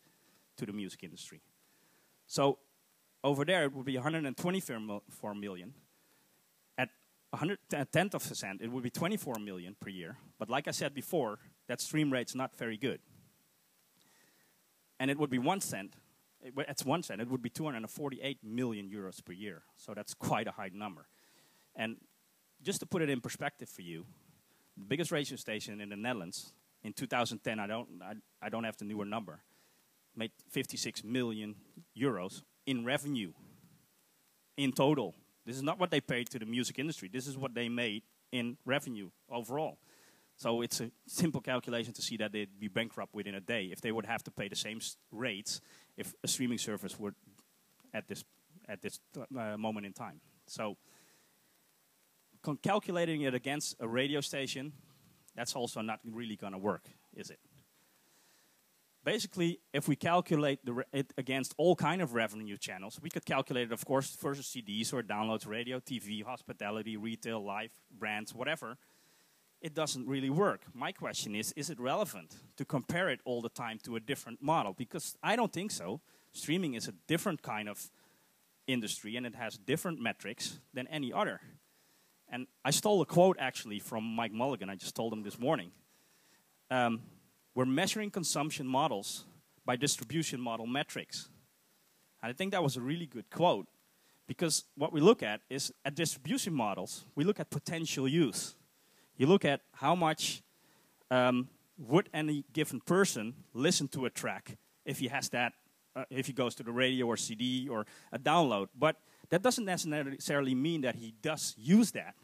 [0.58, 1.42] to the music industry.
[2.28, 2.60] So
[3.24, 5.74] over there, it would be 124 million.
[7.34, 10.18] A tenth of a cent, it would be 24 million per year.
[10.38, 13.00] But like I said before, that stream rate's not very good.
[15.00, 15.96] And it would be one cent.
[16.44, 17.22] It's one cent.
[17.22, 19.64] It would be 248 million euros per year.
[19.78, 21.08] So that's quite a high number.
[21.76, 21.98] And
[22.62, 24.06] just to put it in perspective for you,
[24.78, 28.78] the biggest radio station in the Netherlands in 2010, I don't, I, I don't have
[28.78, 29.42] the newer number,
[30.16, 31.56] made 56 million
[31.98, 33.34] euros in revenue
[34.58, 35.16] in total.
[35.52, 37.10] This is not what they paid to the music industry.
[37.12, 39.80] This is what they made in revenue overall.
[40.38, 43.82] So it's a simple calculation to see that they'd be bankrupt within a day if
[43.82, 44.80] they would have to pay the same
[45.12, 45.60] rates
[45.98, 47.14] if a streaming service were
[47.94, 48.24] at this
[48.70, 49.02] at this
[49.38, 50.22] uh, moment in time.
[50.48, 50.78] So
[52.64, 54.72] calculating it against a radio station,
[55.36, 57.40] that's also not really going to work, is it?
[59.04, 60.60] Basically, if we calculate
[60.94, 64.94] it against all kind of revenue channels, we could calculate it, of course, versus CDs
[64.94, 68.78] or downloads, radio, TV, hospitality, retail, live, brands, whatever.
[69.60, 70.66] It doesn't really work.
[70.74, 74.42] My question is, is it relevant to compare it all the time to a different
[74.42, 74.74] model?
[74.74, 76.02] Because I don't think so.
[76.32, 77.90] Streaming is a different kind of
[78.68, 81.42] industry and it has different metrics than any other.
[82.30, 84.70] And I stole a quote actually from Mike Mulligan.
[84.70, 85.72] I just told him this morning.
[86.70, 87.02] Um,
[87.56, 89.26] we're measuring consumption models
[89.66, 91.30] by distribution model metrics.
[92.22, 93.68] And I think that was a really good quote
[94.28, 98.56] because what we look at is at distribution models, we look at potential use.
[99.18, 100.42] You look at how much
[101.10, 105.54] um, would any given person listen to a track if he has that,
[105.96, 108.70] uh, if he goes to the radio or CD or a download.
[108.78, 108.96] But
[109.30, 112.16] that doesn't necessarily mean that he does use that.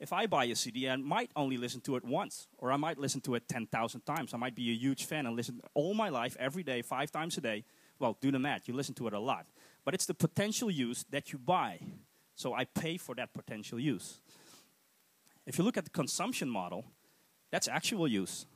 [0.00, 2.96] If I buy a CD, I might only listen to it once, or I might
[2.96, 4.32] listen to it 10,000 times.
[4.32, 7.36] I might be a huge fan and listen all my life, every day, five times
[7.36, 7.64] a day.
[7.98, 9.44] Well, do the math, you listen to it a lot.
[9.84, 11.80] But it's the potential use that you buy.
[12.34, 14.20] So I pay for that potential use.
[15.46, 16.86] If you look at the consumption model,
[17.50, 18.46] that's actual use.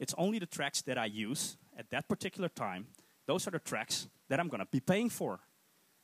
[0.00, 2.88] It's only the tracks that I use at that particular time.
[3.26, 5.38] Those are the tracks that I'm going to be paying for.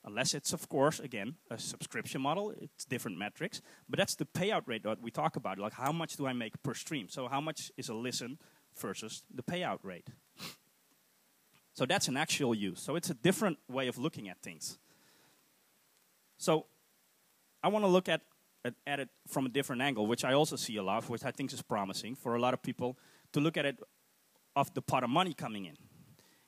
[0.05, 3.61] Unless it's, of course, again, a subscription model, it's different metrics.
[3.89, 5.59] But that's the payout rate that we talk about.
[5.59, 7.09] Like, how much do I make per stream?
[7.09, 8.39] So, how much is a listen
[8.77, 10.09] versus the payout rate?
[11.75, 12.81] So, that's an actual use.
[12.81, 14.79] So, it's a different way of looking at things.
[16.37, 16.67] So,
[17.63, 18.23] I want to look at,
[18.65, 21.33] at, at it from a different angle, which I also see a lot, which I
[21.33, 22.97] think is promising for a lot of people
[23.33, 23.79] to look at it
[24.55, 25.77] of the pot of money coming in.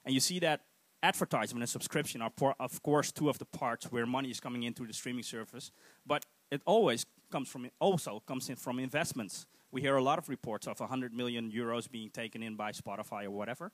[0.04, 0.62] And you see that
[1.02, 4.86] advertisement and subscription are, of course, two of the parts where money is coming into
[4.86, 5.70] the streaming service.
[6.06, 9.46] But it always comes from also comes in from investments.
[9.70, 13.24] We hear a lot of reports of 100 million euros being taken in by Spotify
[13.24, 13.70] or whatever.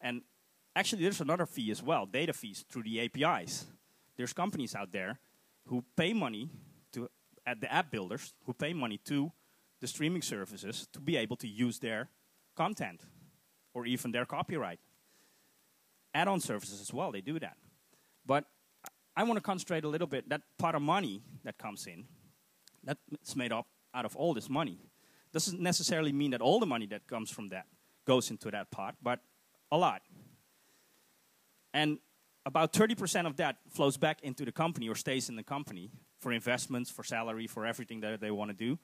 [0.00, 0.22] And
[0.76, 3.66] actually, there's another fee as well, data fees through the APIs.
[4.16, 5.18] There's companies out there
[5.66, 6.50] who pay money
[6.92, 7.08] to
[7.46, 9.32] at the app builders who pay money to
[9.80, 12.08] the streaming services to be able to use their
[12.56, 13.00] content
[13.74, 14.78] or even their copyright
[16.14, 17.12] add-on services as well.
[17.12, 17.56] They do that.
[18.24, 18.44] But
[19.16, 22.04] I want to concentrate a little bit that pot of money that comes in,
[22.84, 24.78] that's made up out of all this money.
[25.32, 27.66] Doesn't necessarily mean that all the money that comes from that
[28.06, 29.20] goes into that pot, but
[29.70, 30.02] a lot.
[31.72, 31.98] And
[32.44, 36.32] about 30% of that flows back into the company or stays in the company for
[36.32, 38.78] investments, for salary, for everything that they want to do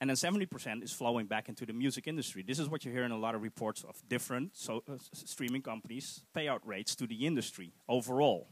[0.00, 2.42] and then 70% is flowing back into the music industry.
[2.42, 5.60] This is what you hear in a lot of reports of different so, uh, streaming
[5.60, 8.48] companies' payout rates to the industry overall.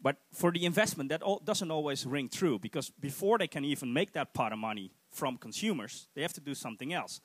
[0.00, 4.12] But for the investment, that doesn't always ring true because before they can even make
[4.12, 7.20] that pot of money from consumers, they have to do something else.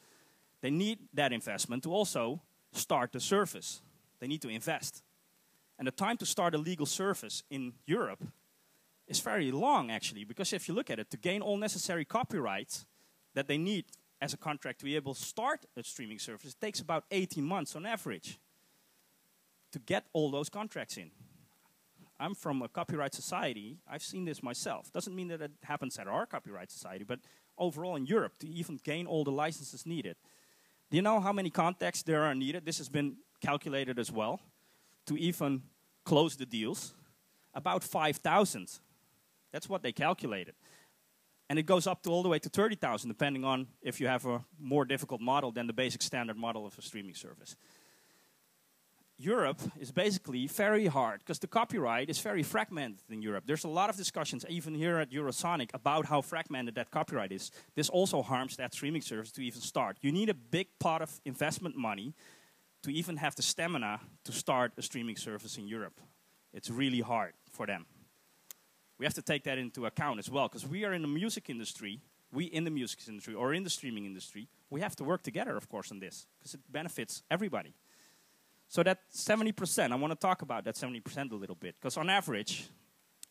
[0.62, 2.42] They need that investment to also
[2.72, 3.82] start the service.
[4.20, 5.04] They need to invest.
[5.78, 8.24] And the time to start a legal service in Europe
[9.14, 12.86] is very long, actually, because if you look at it, to gain all necessary copyrights
[13.34, 13.86] that they need
[14.22, 17.44] as a contract to be able to start a streaming service, it takes about 18
[17.44, 18.40] months on average
[19.72, 21.12] to get all those contracts in.
[22.20, 23.78] I'm from a copyright society.
[23.88, 24.92] I've seen this myself.
[24.94, 27.20] Doesn't mean that it happens at our copyright society, but
[27.58, 30.16] overall in Europe, to even gain all the licenses needed.
[30.90, 32.66] Do you know how many contacts there are needed?
[32.66, 34.40] This has been calculated as well
[35.06, 35.64] to even
[36.04, 36.94] close the deals.
[37.54, 38.80] About 5,000
[39.54, 40.56] that's what they calculated.
[41.50, 44.26] And it goes up to all the way to 30,000, depending on if you have
[44.26, 47.56] a more difficult model than the basic standard model of a streaming service.
[49.20, 53.44] Europe is basically very hard because the copyright is very fragmented in Europe.
[53.46, 57.52] There's a lot of discussions, even here at Eurosonic, about how fragmented that copyright is.
[57.76, 59.98] This also harms that streaming service to even start.
[60.02, 62.16] You need a big pot of investment money
[62.82, 66.02] to even have the stamina to start a streaming service in Europe.
[66.52, 67.86] It's really hard for them
[69.04, 71.50] we have to take that into account as well because we are in the music
[71.50, 72.00] industry
[72.32, 75.58] we in the music industry or in the streaming industry we have to work together
[75.58, 77.74] of course on this because it benefits everybody.
[78.70, 82.10] So that 70% i want to talk about that 70% a little bit because on
[82.10, 82.70] average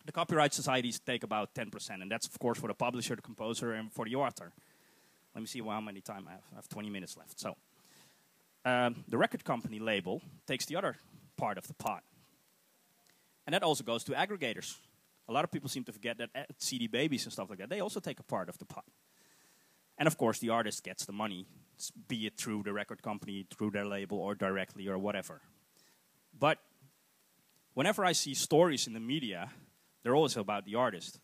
[0.05, 3.73] the copyright societies take about 10% and that's of course for the publisher the composer
[3.73, 4.53] and for the author.
[5.35, 6.45] Let me see how many time i have.
[6.53, 7.41] I have 20 minutes left.
[7.41, 7.57] So
[8.67, 10.97] um, the record company label takes the other
[11.39, 12.03] part of the pot
[13.47, 14.77] and that also goes to aggregators
[15.33, 17.71] a lot of people seem to forget that uh, CD babies and stuff like that,
[17.71, 18.85] they also take a part of the pot.
[19.97, 21.47] And of course, the artist gets the money,
[22.07, 25.41] be it through the record company, through their label, or directly, or whatever.
[26.39, 26.59] But
[27.73, 29.51] whenever I see stories in the media,
[30.03, 31.19] they're always about the artist.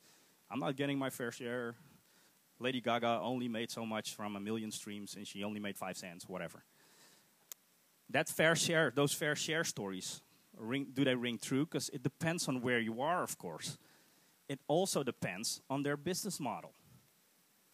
[0.50, 1.74] I'm not getting my fair share.
[2.58, 5.96] Lady Gaga only made so much from a million streams and she only made five
[5.98, 6.64] cents, whatever.
[8.10, 10.22] That fair share, those fair share stories,
[10.56, 11.66] ring, do they ring true?
[11.66, 13.76] Because it depends on where you are, of course.
[14.48, 16.72] It also depends on their business model.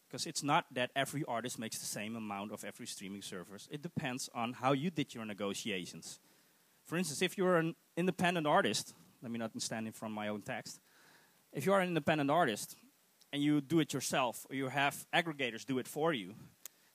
[0.08, 3.68] Because it's not that every artist makes the same amount of every streaming service.
[3.70, 6.20] It depends on how you did your negotiations.
[6.84, 10.42] For instance, if you're an independent artist, let me not stand in of my own
[10.42, 10.80] text.
[11.52, 12.76] If you are an independent artist
[13.32, 16.34] and you do it yourself, or you have aggregators do it for you,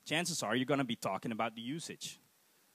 [0.06, 2.20] chances are you're going to be talking about the usage,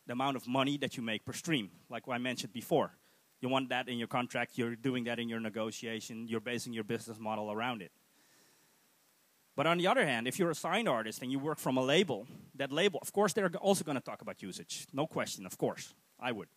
[0.07, 2.93] the amount of money that you make per stream, like I mentioned before.
[3.45, 6.83] You want that in your contract, you're doing that in your negotiation, you're basing your
[6.83, 7.93] business model around it.
[9.55, 11.83] But on the other hand, if you're a signed artist and you work from a
[11.83, 14.87] label, that label, of course, they're also going to talk about usage.
[14.95, 15.93] No question, of course.
[16.19, 16.49] I would.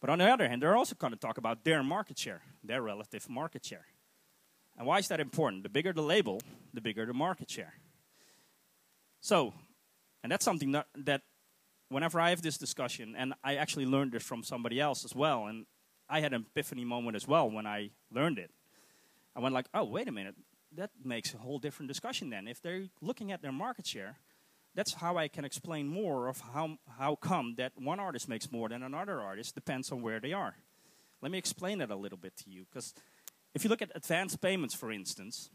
[0.00, 2.80] But on the other hand, they're also going to talk about their market share, their
[2.80, 3.84] relative market share.
[4.78, 5.64] And why is that important?
[5.64, 6.40] The bigger the label,
[6.72, 7.74] the bigger the market share.
[9.20, 9.52] So,
[10.22, 11.20] and that's something that, that
[11.90, 15.44] whenever I have this discussion, and I actually learned this from somebody else as well,
[15.44, 15.66] and
[16.10, 18.50] I had an epiphany moment as well when I learned it.
[19.36, 20.34] I went like, oh, wait a minute,
[20.76, 22.48] that makes a whole different discussion then.
[22.48, 24.18] If they're looking at their market share,
[24.74, 28.68] that's how I can explain more of how, how come that one artist makes more
[28.68, 30.56] than another artist, depends on where they are.
[31.22, 32.92] Let me explain it a little bit to you, because
[33.54, 35.50] if you look at advance payments, for instance,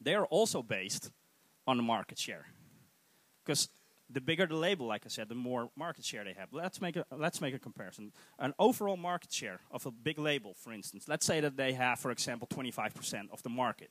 [0.00, 1.10] they are also based
[1.66, 2.46] on the market share.
[3.44, 3.68] Because
[4.12, 6.48] the bigger the label, like I said, the more market share they have.
[6.52, 8.12] Let's make a, let's make a comparison.
[8.38, 11.98] An overall market share of a big label, for instance, let's say that they have,
[11.98, 13.90] for example, 25% of the market.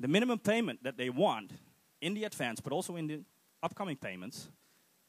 [0.00, 1.52] The minimum payment that they want
[2.00, 3.20] in the advance, but also in the
[3.62, 4.48] upcoming payments,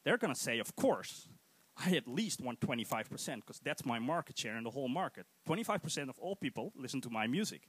[0.04, 1.28] they're going to say, of course,
[1.76, 5.26] I at least want 25% because that's my market share in the whole market.
[5.48, 7.68] 25% of all people listen to my music.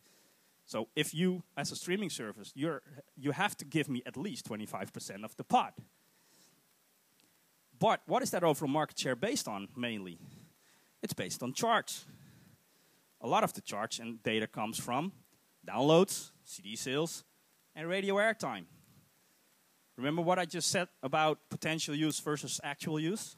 [0.68, 2.82] So if you, as a streaming service, you're,
[3.16, 5.74] you have to give me at least 25% of the pot.
[7.80, 10.20] But what is that overall market share based on mainly?
[11.02, 12.06] It's based on charts.
[13.22, 15.14] A lot of the charts and data comes from
[15.66, 17.24] downloads, CD sales,
[17.74, 18.66] and radio airtime.
[19.96, 23.38] Remember what I just said about potential use versus actual use?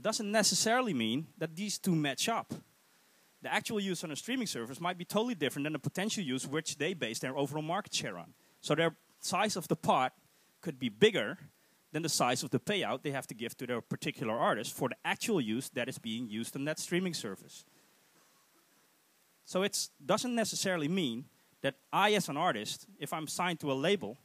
[0.00, 2.54] Doesn't necessarily mean that these two match up.
[3.42, 6.46] The actual use on a streaming service might be totally different than the potential use
[6.46, 8.34] which they base their overall market share on.
[8.60, 10.12] So their size of the pot
[10.60, 11.38] could be bigger
[11.92, 14.88] than the size of the payout they have to give to their particular artist for
[14.90, 17.64] the actual use that is being used on that streaming service.
[19.44, 21.24] So it doesn't necessarily mean
[21.62, 24.16] that I, as an artist, if I'm signed to a label,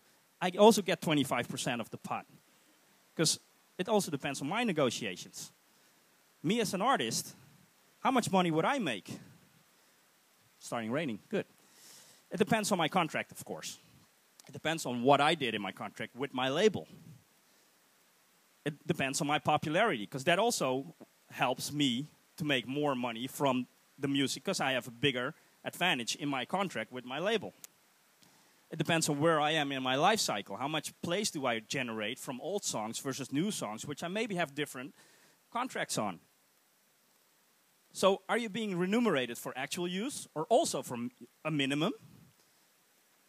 [0.42, 2.26] I also get 25% of the pot.
[3.16, 3.40] Because
[3.78, 5.52] it also depends on my negotiations.
[6.44, 7.34] Me, as an artist,
[8.06, 9.10] how much money would I make?
[10.60, 11.46] Starting raining, good.
[12.30, 13.80] It depends on my contract, of course.
[14.48, 16.88] It depends on what I did in my contract with my label.
[18.64, 20.94] It depends on my popularity, because that also
[21.32, 22.06] helps me
[22.38, 23.66] to make more money from
[23.98, 25.34] the music, because I have a bigger
[25.64, 27.56] advantage in my contract with my label.
[28.70, 30.58] It depends on where I am in my life cycle.
[30.58, 34.36] How much plays do I generate from old songs versus new songs, which I maybe
[34.36, 34.94] have different
[35.52, 36.20] contracts on.
[37.96, 41.12] So, are you being remunerated for actual use or also from
[41.46, 41.94] a minimum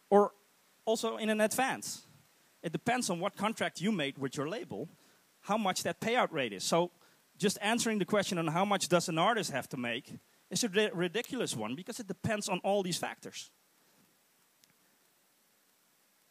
[0.09, 0.33] or
[0.83, 2.05] also in an advance?
[2.61, 4.89] It depends on what contract you made with your label,
[5.39, 6.65] how much that payout rate is.
[6.65, 6.91] So,
[7.37, 10.15] just answering the question on how much does an artist have to make
[10.51, 13.51] is a ridiculous one because it depends on all these factors.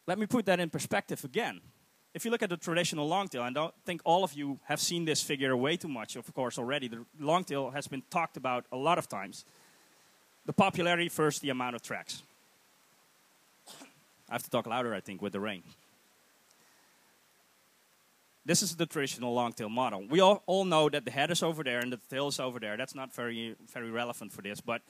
[0.05, 1.59] Let me put that in perspective again.
[2.17, 5.05] If you look at the traditional longtail, I don't think all of you have seen
[5.05, 6.87] this figure way too much, of course, already.
[6.87, 9.45] The long tail has been talked about a lot of times.
[10.47, 12.23] The popularity versus the amount of tracks.
[14.27, 15.61] I have to talk louder, I think, with the rain.
[18.43, 20.03] This is the traditional long-tail model.
[20.09, 22.59] We all, all know that the head is over there and the tail is over
[22.59, 22.77] there.
[22.77, 24.81] That's not very, very relevant for this, but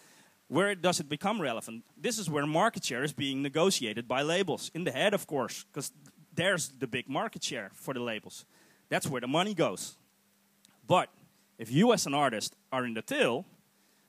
[0.47, 1.83] where does it become relevant?
[1.97, 4.71] This is where market share is being negotiated by labels.
[4.73, 5.91] In the head, of course, because
[6.37, 8.45] there's the big market share for the labels.
[8.87, 9.97] That's where the money goes.
[10.87, 11.09] But
[11.57, 13.45] if you as an artist are in the tail,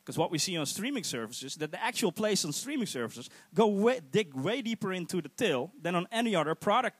[0.05, 3.67] because what we see on streaming services, that the actual place on streaming services go
[3.67, 6.97] way, dig way deeper into the tail than on any other product.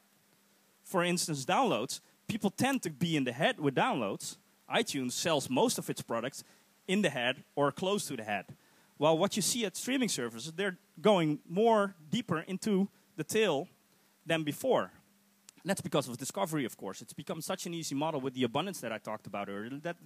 [0.83, 4.37] For instance, downloads people tend to be in the head with downloads.
[4.73, 6.45] iTunes sells most of its products
[6.87, 8.45] in the head or close to the head.
[8.99, 13.69] While what you see at streaming services, they're going more deeper into the tail
[14.27, 14.91] than before.
[15.65, 17.03] That's because of discovery, of course.
[17.03, 19.97] It's become such an easy model with the abundance that I talked about earlier that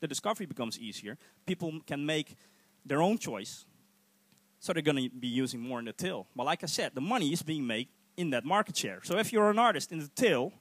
[0.00, 1.18] the discovery becomes easier.
[1.46, 2.36] People can make
[2.86, 3.66] their own choice.
[4.60, 6.26] So they're going to be using more in the till.
[6.36, 9.00] But like I said, the money is being made in that market share.
[9.02, 10.52] So if you're an artist in the till,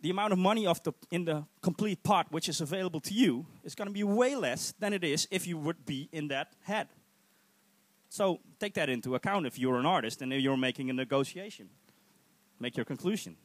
[0.00, 3.46] the amount of money of the, in the complete pot which is available to you
[3.64, 6.52] is going to be way less than it is if you would be in that
[6.62, 6.88] head.
[8.08, 11.68] So take that into account if you're an artist and you're making a negotiation.
[12.60, 13.36] Make your conclusion.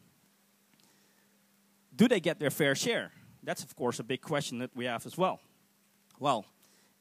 [1.96, 3.12] Do they get their fair share?
[3.44, 5.40] That's, of course, a big question that we have as well.
[6.20, 6.46] Well,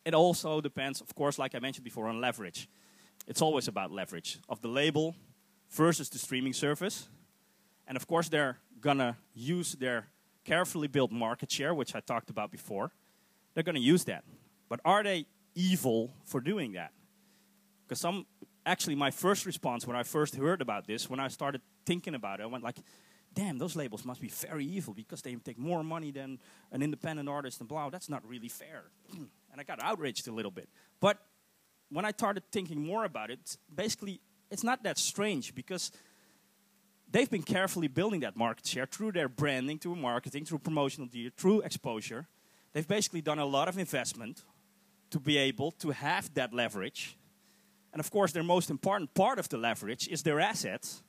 [0.05, 2.69] it also depends, of course, like I mentioned before, on leverage.
[3.27, 5.15] It's always about leverage of the label
[5.71, 7.09] versus the streaming service.
[7.87, 10.09] And of course, they're going to use their
[10.45, 12.91] carefully built market share, which I talked about before.
[13.55, 14.25] They're going to use that.
[14.69, 16.93] But are they evil for doing that?
[17.87, 18.27] Because some,
[18.65, 22.41] actually, my first response when I first heard about this, when I started thinking about
[22.41, 22.77] it, I went like,
[23.35, 26.39] damn, those labels must be very evil because they take more money than
[26.71, 27.89] an independent artist and blah.
[27.91, 28.85] That's not really fair.
[29.13, 30.69] and I got outraged a little bit.
[31.01, 31.19] But
[31.91, 35.93] when I started thinking more about it, basically, it's not that strange because
[37.11, 41.31] they've been carefully building that market share through their branding, through marketing, through promotional deal,
[41.37, 42.27] through exposure.
[42.73, 44.43] They've basically done a lot of investment
[45.11, 47.17] to be able to have that leverage.
[47.93, 51.03] And of course, their most important part of the leverage is their assets,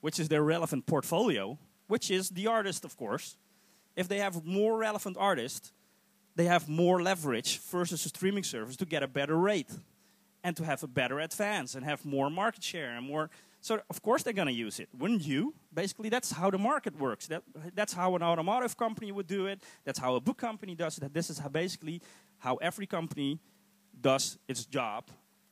[0.00, 1.58] which is their relevant portfolio,
[1.88, 3.36] which is the artist, of course.
[3.96, 5.72] If they have more relevant artists,
[6.36, 9.70] they have more leverage versus a streaming service to get a better rate
[10.44, 13.28] and to have a better advance and have more market share and more
[13.60, 15.54] so of course they're going to use it, wouldn't you?
[15.72, 17.26] Basically, that's how the market works.
[17.26, 17.42] That,
[17.74, 19.62] that's how an automotive company would do it.
[19.84, 21.12] That's how a book company does it.
[21.12, 22.00] This is how basically
[22.38, 23.38] how every company
[24.00, 25.04] does its job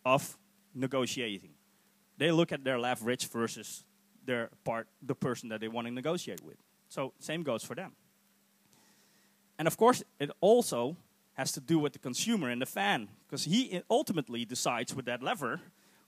[0.07, 0.39] of
[0.75, 1.51] negotiating.
[2.17, 3.85] They look at their leverage versus
[4.25, 6.57] their part, the person that they want to negotiate with.
[6.89, 7.93] So same goes for them.
[9.59, 10.97] And of course, it also
[11.35, 15.23] has to do with the consumer and the fan, because he ultimately decides with that
[15.23, 15.61] lever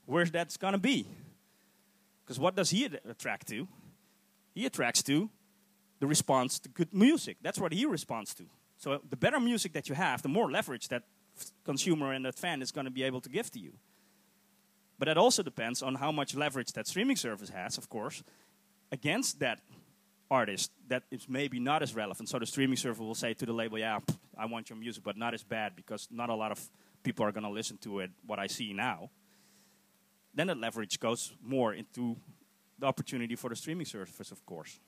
[0.07, 1.07] where that's going to be.
[2.25, 3.69] Because what does he attract to?
[4.55, 5.31] He attracts to
[6.01, 7.37] the response to good music.
[7.43, 8.45] That's what he responds to.
[8.79, 11.05] So the better music that you have, the more leverage that
[11.65, 13.73] consumer and that fan is going to be able to give to you.
[15.01, 18.23] But that also depends on how much leverage that streaming service has, of course,
[18.93, 19.59] against that
[20.31, 22.29] artist that is maybe not as relevant.
[22.29, 23.99] So the streaming service will say to the label, yeah,
[24.39, 26.61] I want your music, but not as bad because not a lot of
[27.03, 29.11] people are going to listen to it, what I see now
[30.35, 32.17] then the leverage goes more into
[32.79, 34.79] the opportunity for the streaming service, of course.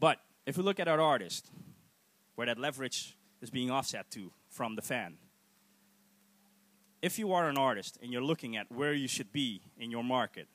[0.00, 1.50] But if we look at our artist,
[2.34, 5.18] where that leverage is being offset to from the fan,
[7.02, 10.04] if you are an artist and you're looking at where you should be in your
[10.04, 10.48] market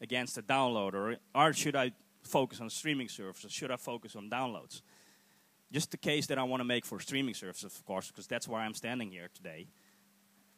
[0.00, 3.52] against a downloader, or should I focus on streaming services?
[3.52, 4.82] Should I focus on downloads?
[5.72, 8.46] Just the case that I want to make for streaming services, of course, because that's
[8.46, 9.68] why I'm standing here today,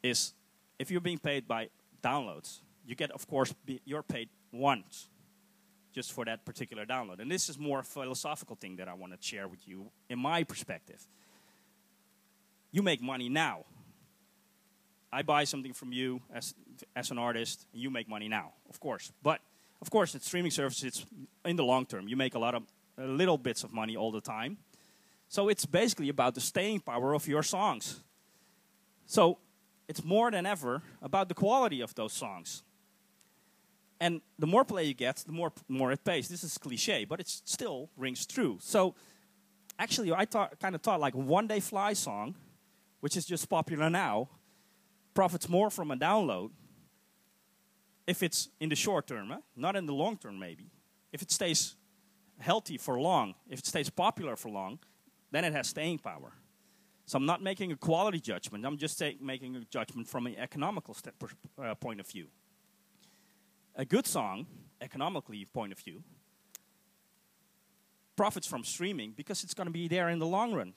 [0.03, 0.35] is
[0.79, 1.69] if you're being paid by
[2.05, 2.61] downloads.
[2.87, 5.09] You get, of course, be, you're paid once
[5.93, 7.21] just for that particular download.
[7.21, 10.19] And this is more a philosophical thing that I want to share with you in
[10.19, 11.07] my perspective.
[12.71, 13.65] You make money now.
[15.15, 16.55] I buy something from you as,
[16.97, 19.13] as an artist, and you make money now, of course.
[19.23, 19.41] But,
[19.81, 21.07] of course, it's streaming services, it's
[21.45, 22.09] in the long term.
[22.09, 22.65] You make a lot of
[22.99, 24.57] uh, little bits of money all the time.
[25.29, 28.01] So it's basically about the staying power of your songs.
[29.07, 29.39] So
[29.87, 32.65] it's more than ever about the quality of those songs.
[34.01, 36.29] And the more play you get, the more, more it pays.
[36.29, 38.59] This is cliche, but it still rings true.
[38.61, 38.97] So
[39.79, 42.35] actually, I kind of thought like One Day Fly song,
[42.99, 44.29] which is just popular now,
[45.15, 46.51] profits more from a download
[48.07, 49.39] if it's in the short term, eh?
[49.57, 50.71] not in the long term, maybe.
[51.13, 51.77] If it stays
[52.39, 54.79] healthy for long, if it stays popular for long,
[55.31, 56.33] then it has staying power.
[57.07, 58.65] So I'm not making a quality judgment.
[58.65, 61.15] I'm just making a judgment from an economical step,
[61.63, 62.29] uh, point of view.
[63.77, 64.47] A good song,
[64.81, 66.03] economically point of view,
[68.17, 70.73] profits from streaming because it's going to be there in the long run.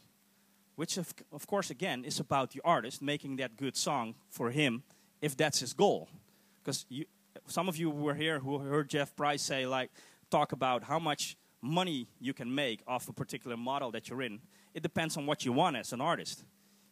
[0.77, 4.83] Which, of, of course, again, is about the artist making that good song for him
[5.21, 6.07] if that's his goal.
[6.63, 6.85] Because
[7.47, 9.91] some of you were here who heard Jeff Price say, like,
[10.31, 14.39] talk about how much money you can make off a particular model that you're in
[14.77, 16.43] it depends on what you want as an artist.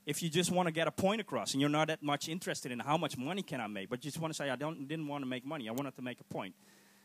[0.08, 2.72] If you just want to get a point across and you're not that much interested
[2.72, 4.88] in how much money can I make, but you just want to say, I don't,
[4.88, 6.56] didn't want to make money, I wanted to make a point,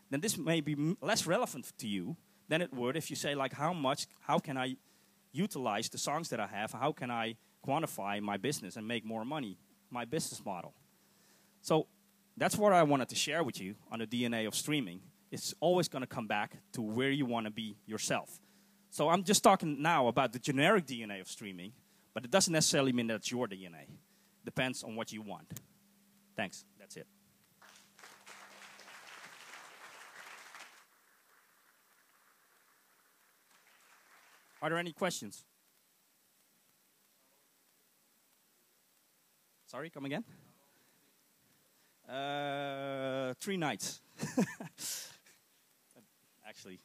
[0.09, 2.17] then this may be less relevant to you
[2.49, 4.77] than it would if you say, like, how much, how can I
[5.33, 6.73] utilize the songs that I have?
[6.73, 9.59] How can I quantify my business and make more money,
[9.91, 10.75] my business model?
[11.63, 11.87] So
[12.37, 15.01] that's what I wanted to share with you on the DNA of streaming.
[15.31, 18.41] It's always going to come back to where you want to be yourself.
[18.91, 21.73] So I'm just talking now about the generic DNA of streaming,
[22.13, 23.87] but it doesn't necessarily mean that it's your DNA.
[24.45, 25.61] Depends on what you want.
[26.37, 26.65] Thanks.
[26.79, 27.07] That's it.
[34.63, 35.45] Are there any questions?
[39.67, 40.25] Sorry, come again?
[42.09, 44.01] Uh, three nights.
[46.47, 46.81] Actually.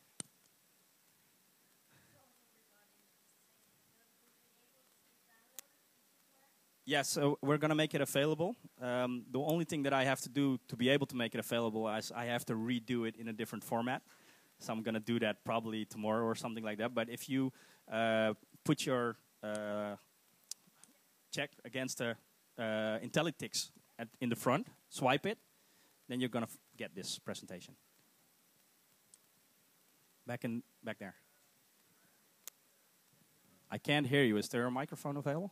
[6.88, 8.56] Yes, so we're going to make it available.
[8.80, 11.40] Um, the only thing that I have to do to be able to make it
[11.40, 14.04] available is I have to redo it in a different format.
[14.60, 16.94] So I'm going to do that probably tomorrow or something like that.
[16.94, 17.52] But if you
[17.92, 18.34] uh,
[18.64, 19.96] put your uh,
[21.32, 22.16] check against the
[22.58, 25.38] uh, Intellitix at, in the front, swipe it,
[26.08, 27.76] then you're going to get this presentation.
[30.26, 31.16] Back in back there.
[33.70, 34.38] I can't hear you.
[34.38, 35.52] Is there a microphone available?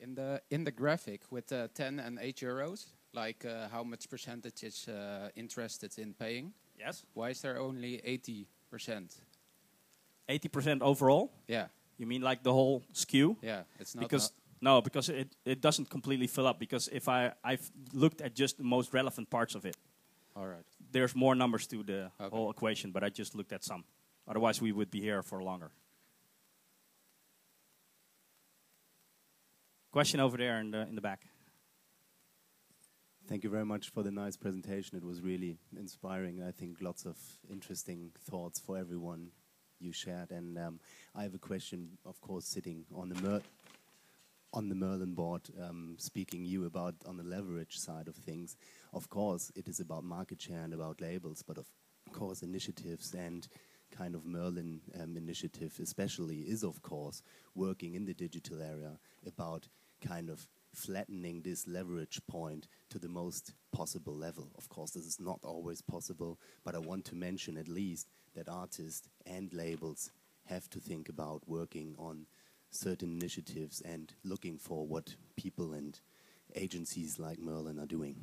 [0.00, 4.08] In the in the graphic with uh, 10 and 8 euros, like uh, how much
[4.08, 6.52] percentage is uh, interested in paying?
[6.78, 7.04] Yes.
[7.14, 9.14] Why is there only 80 percent?
[10.28, 11.30] 80% overall?
[11.46, 11.68] Yeah.
[11.96, 13.36] You mean like the whole skew?
[13.42, 16.58] Yeah, it's not because no, because it, it doesn't completely fill up.
[16.58, 19.76] Because if I I've looked at just the most relevant parts of it.
[20.36, 20.64] All right.
[20.92, 22.36] There's more numbers to the Okay.
[22.36, 23.84] whole equation, but I just looked at some.
[24.28, 25.70] Otherwise, we would be here for longer.
[29.90, 31.26] Question over there in the in the back.
[33.28, 34.96] Thank you very much for the nice presentation.
[34.96, 36.42] It was really inspiring.
[36.42, 37.18] I think lots of
[37.52, 39.32] interesting thoughts for everyone
[39.78, 40.30] you shared.
[40.30, 40.80] And um,
[41.14, 43.42] I have a question, of course, sitting on the Mer-
[44.54, 48.56] on the Merlin board, um, speaking you about on the leverage side of things.
[48.94, 51.66] Of course, it is about market share and about labels, but of
[52.12, 53.46] course, initiatives and
[53.94, 57.20] kind of Merlin um, initiative, especially, is of course
[57.54, 59.68] working in the digital area about
[60.00, 64.50] kind of flattening this leverage point to the most possible level.
[64.56, 68.48] Of course, this is not always possible, but I want to mention at least that
[68.48, 70.10] artists and labels
[70.46, 72.26] have to think about working on
[72.70, 75.98] certain initiatives and looking for what people and
[76.54, 78.16] agencies like Merlin are doing.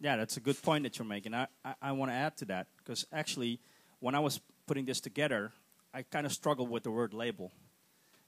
[0.00, 1.34] Yeah, that's a good point that you're making.
[1.34, 3.60] I, I, I want to add to that because actually,
[4.00, 5.52] when I was putting this together,
[5.92, 7.50] I kind of struggled with the word label.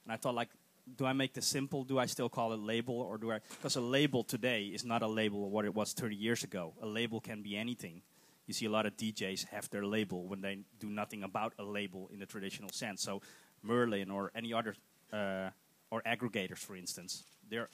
[0.04, 0.48] And I thought, like,
[0.96, 1.84] do I make this simple?
[1.84, 3.00] Do I still call it label?
[3.00, 3.40] Or do I.
[3.50, 6.74] Because a label today is not a label of what it was 30 years ago.
[6.82, 8.02] A label can be anything.
[8.46, 11.62] You see a lot of DJs have their label when they do nothing about a
[11.62, 13.02] label in the traditional sense.
[13.02, 13.22] So,
[13.62, 14.74] Merlin or any other,
[15.12, 15.50] uh,
[15.90, 17.24] or aggregators, for instance,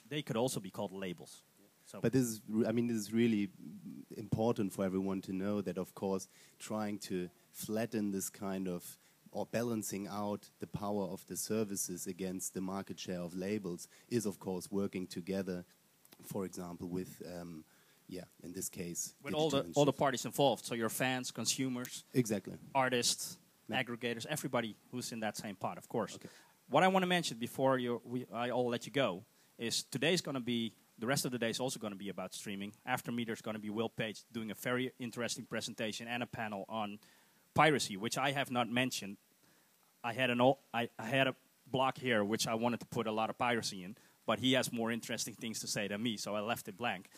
[0.09, 1.43] they could also be called labels.
[1.85, 3.49] So But this is, I mean, this is really
[4.17, 6.27] important for everyone to know that, of course,
[6.59, 8.97] trying to flatten this kind of
[9.31, 14.25] or balancing out the power of the services against the market share of labels is,
[14.25, 15.65] of course, working together.
[16.25, 17.63] For example, with, um,
[18.07, 20.65] yeah, in this case, with all the all the parties involved.
[20.65, 22.57] So your fans, consumers, exactly.
[22.73, 23.37] artists,
[23.69, 23.83] Yeah.
[23.83, 26.15] aggregators, everybody who's in that same pot, of course.
[26.15, 26.29] Okay.
[26.69, 29.23] What I want to mention before you, we, I all let you go
[29.57, 32.09] is today's going to be the rest of the day is also going to be
[32.09, 32.73] about streaming.
[32.85, 36.25] After me, there's going to be Will Page doing a very interesting presentation and a
[36.25, 36.97] panel on
[37.57, 39.17] piracy, which I have not mentioned.
[40.03, 41.35] I had an old, I, I had a
[41.69, 43.95] block here which I wanted to put a lot of piracy in,
[44.25, 47.09] but he has more interesting things to say than me, so I left it blank.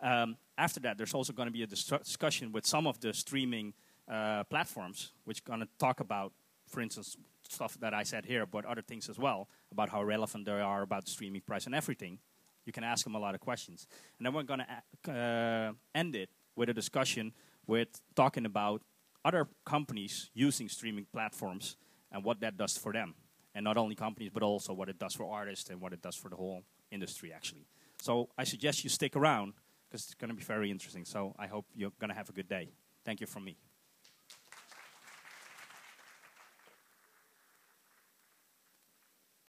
[0.00, 3.14] Um, after that, there's also going to be a dis- discussion with some of the
[3.14, 3.72] streaming
[4.10, 6.32] uh, platforms, which going to talk about,
[6.66, 7.16] for instance,
[7.48, 10.82] stuff that I said here, but other things as well about how relevant they are
[10.82, 12.18] about the streaming price and everything.
[12.66, 13.86] You can ask them a lot of questions,
[14.18, 17.32] and then we're going to uh, end it with a discussion
[17.66, 18.82] with talking about
[19.24, 21.76] other companies using streaming platforms
[22.12, 23.14] and what that does for them,
[23.54, 26.14] and not only companies, but also what it does for artists and what it does
[26.14, 27.66] for the whole industry, actually.
[28.00, 29.54] So I suggest you stick around
[29.88, 31.04] because it's going to be very interesting.
[31.04, 32.70] So I hope you're going to have a good day.
[33.04, 33.56] Thank you from me.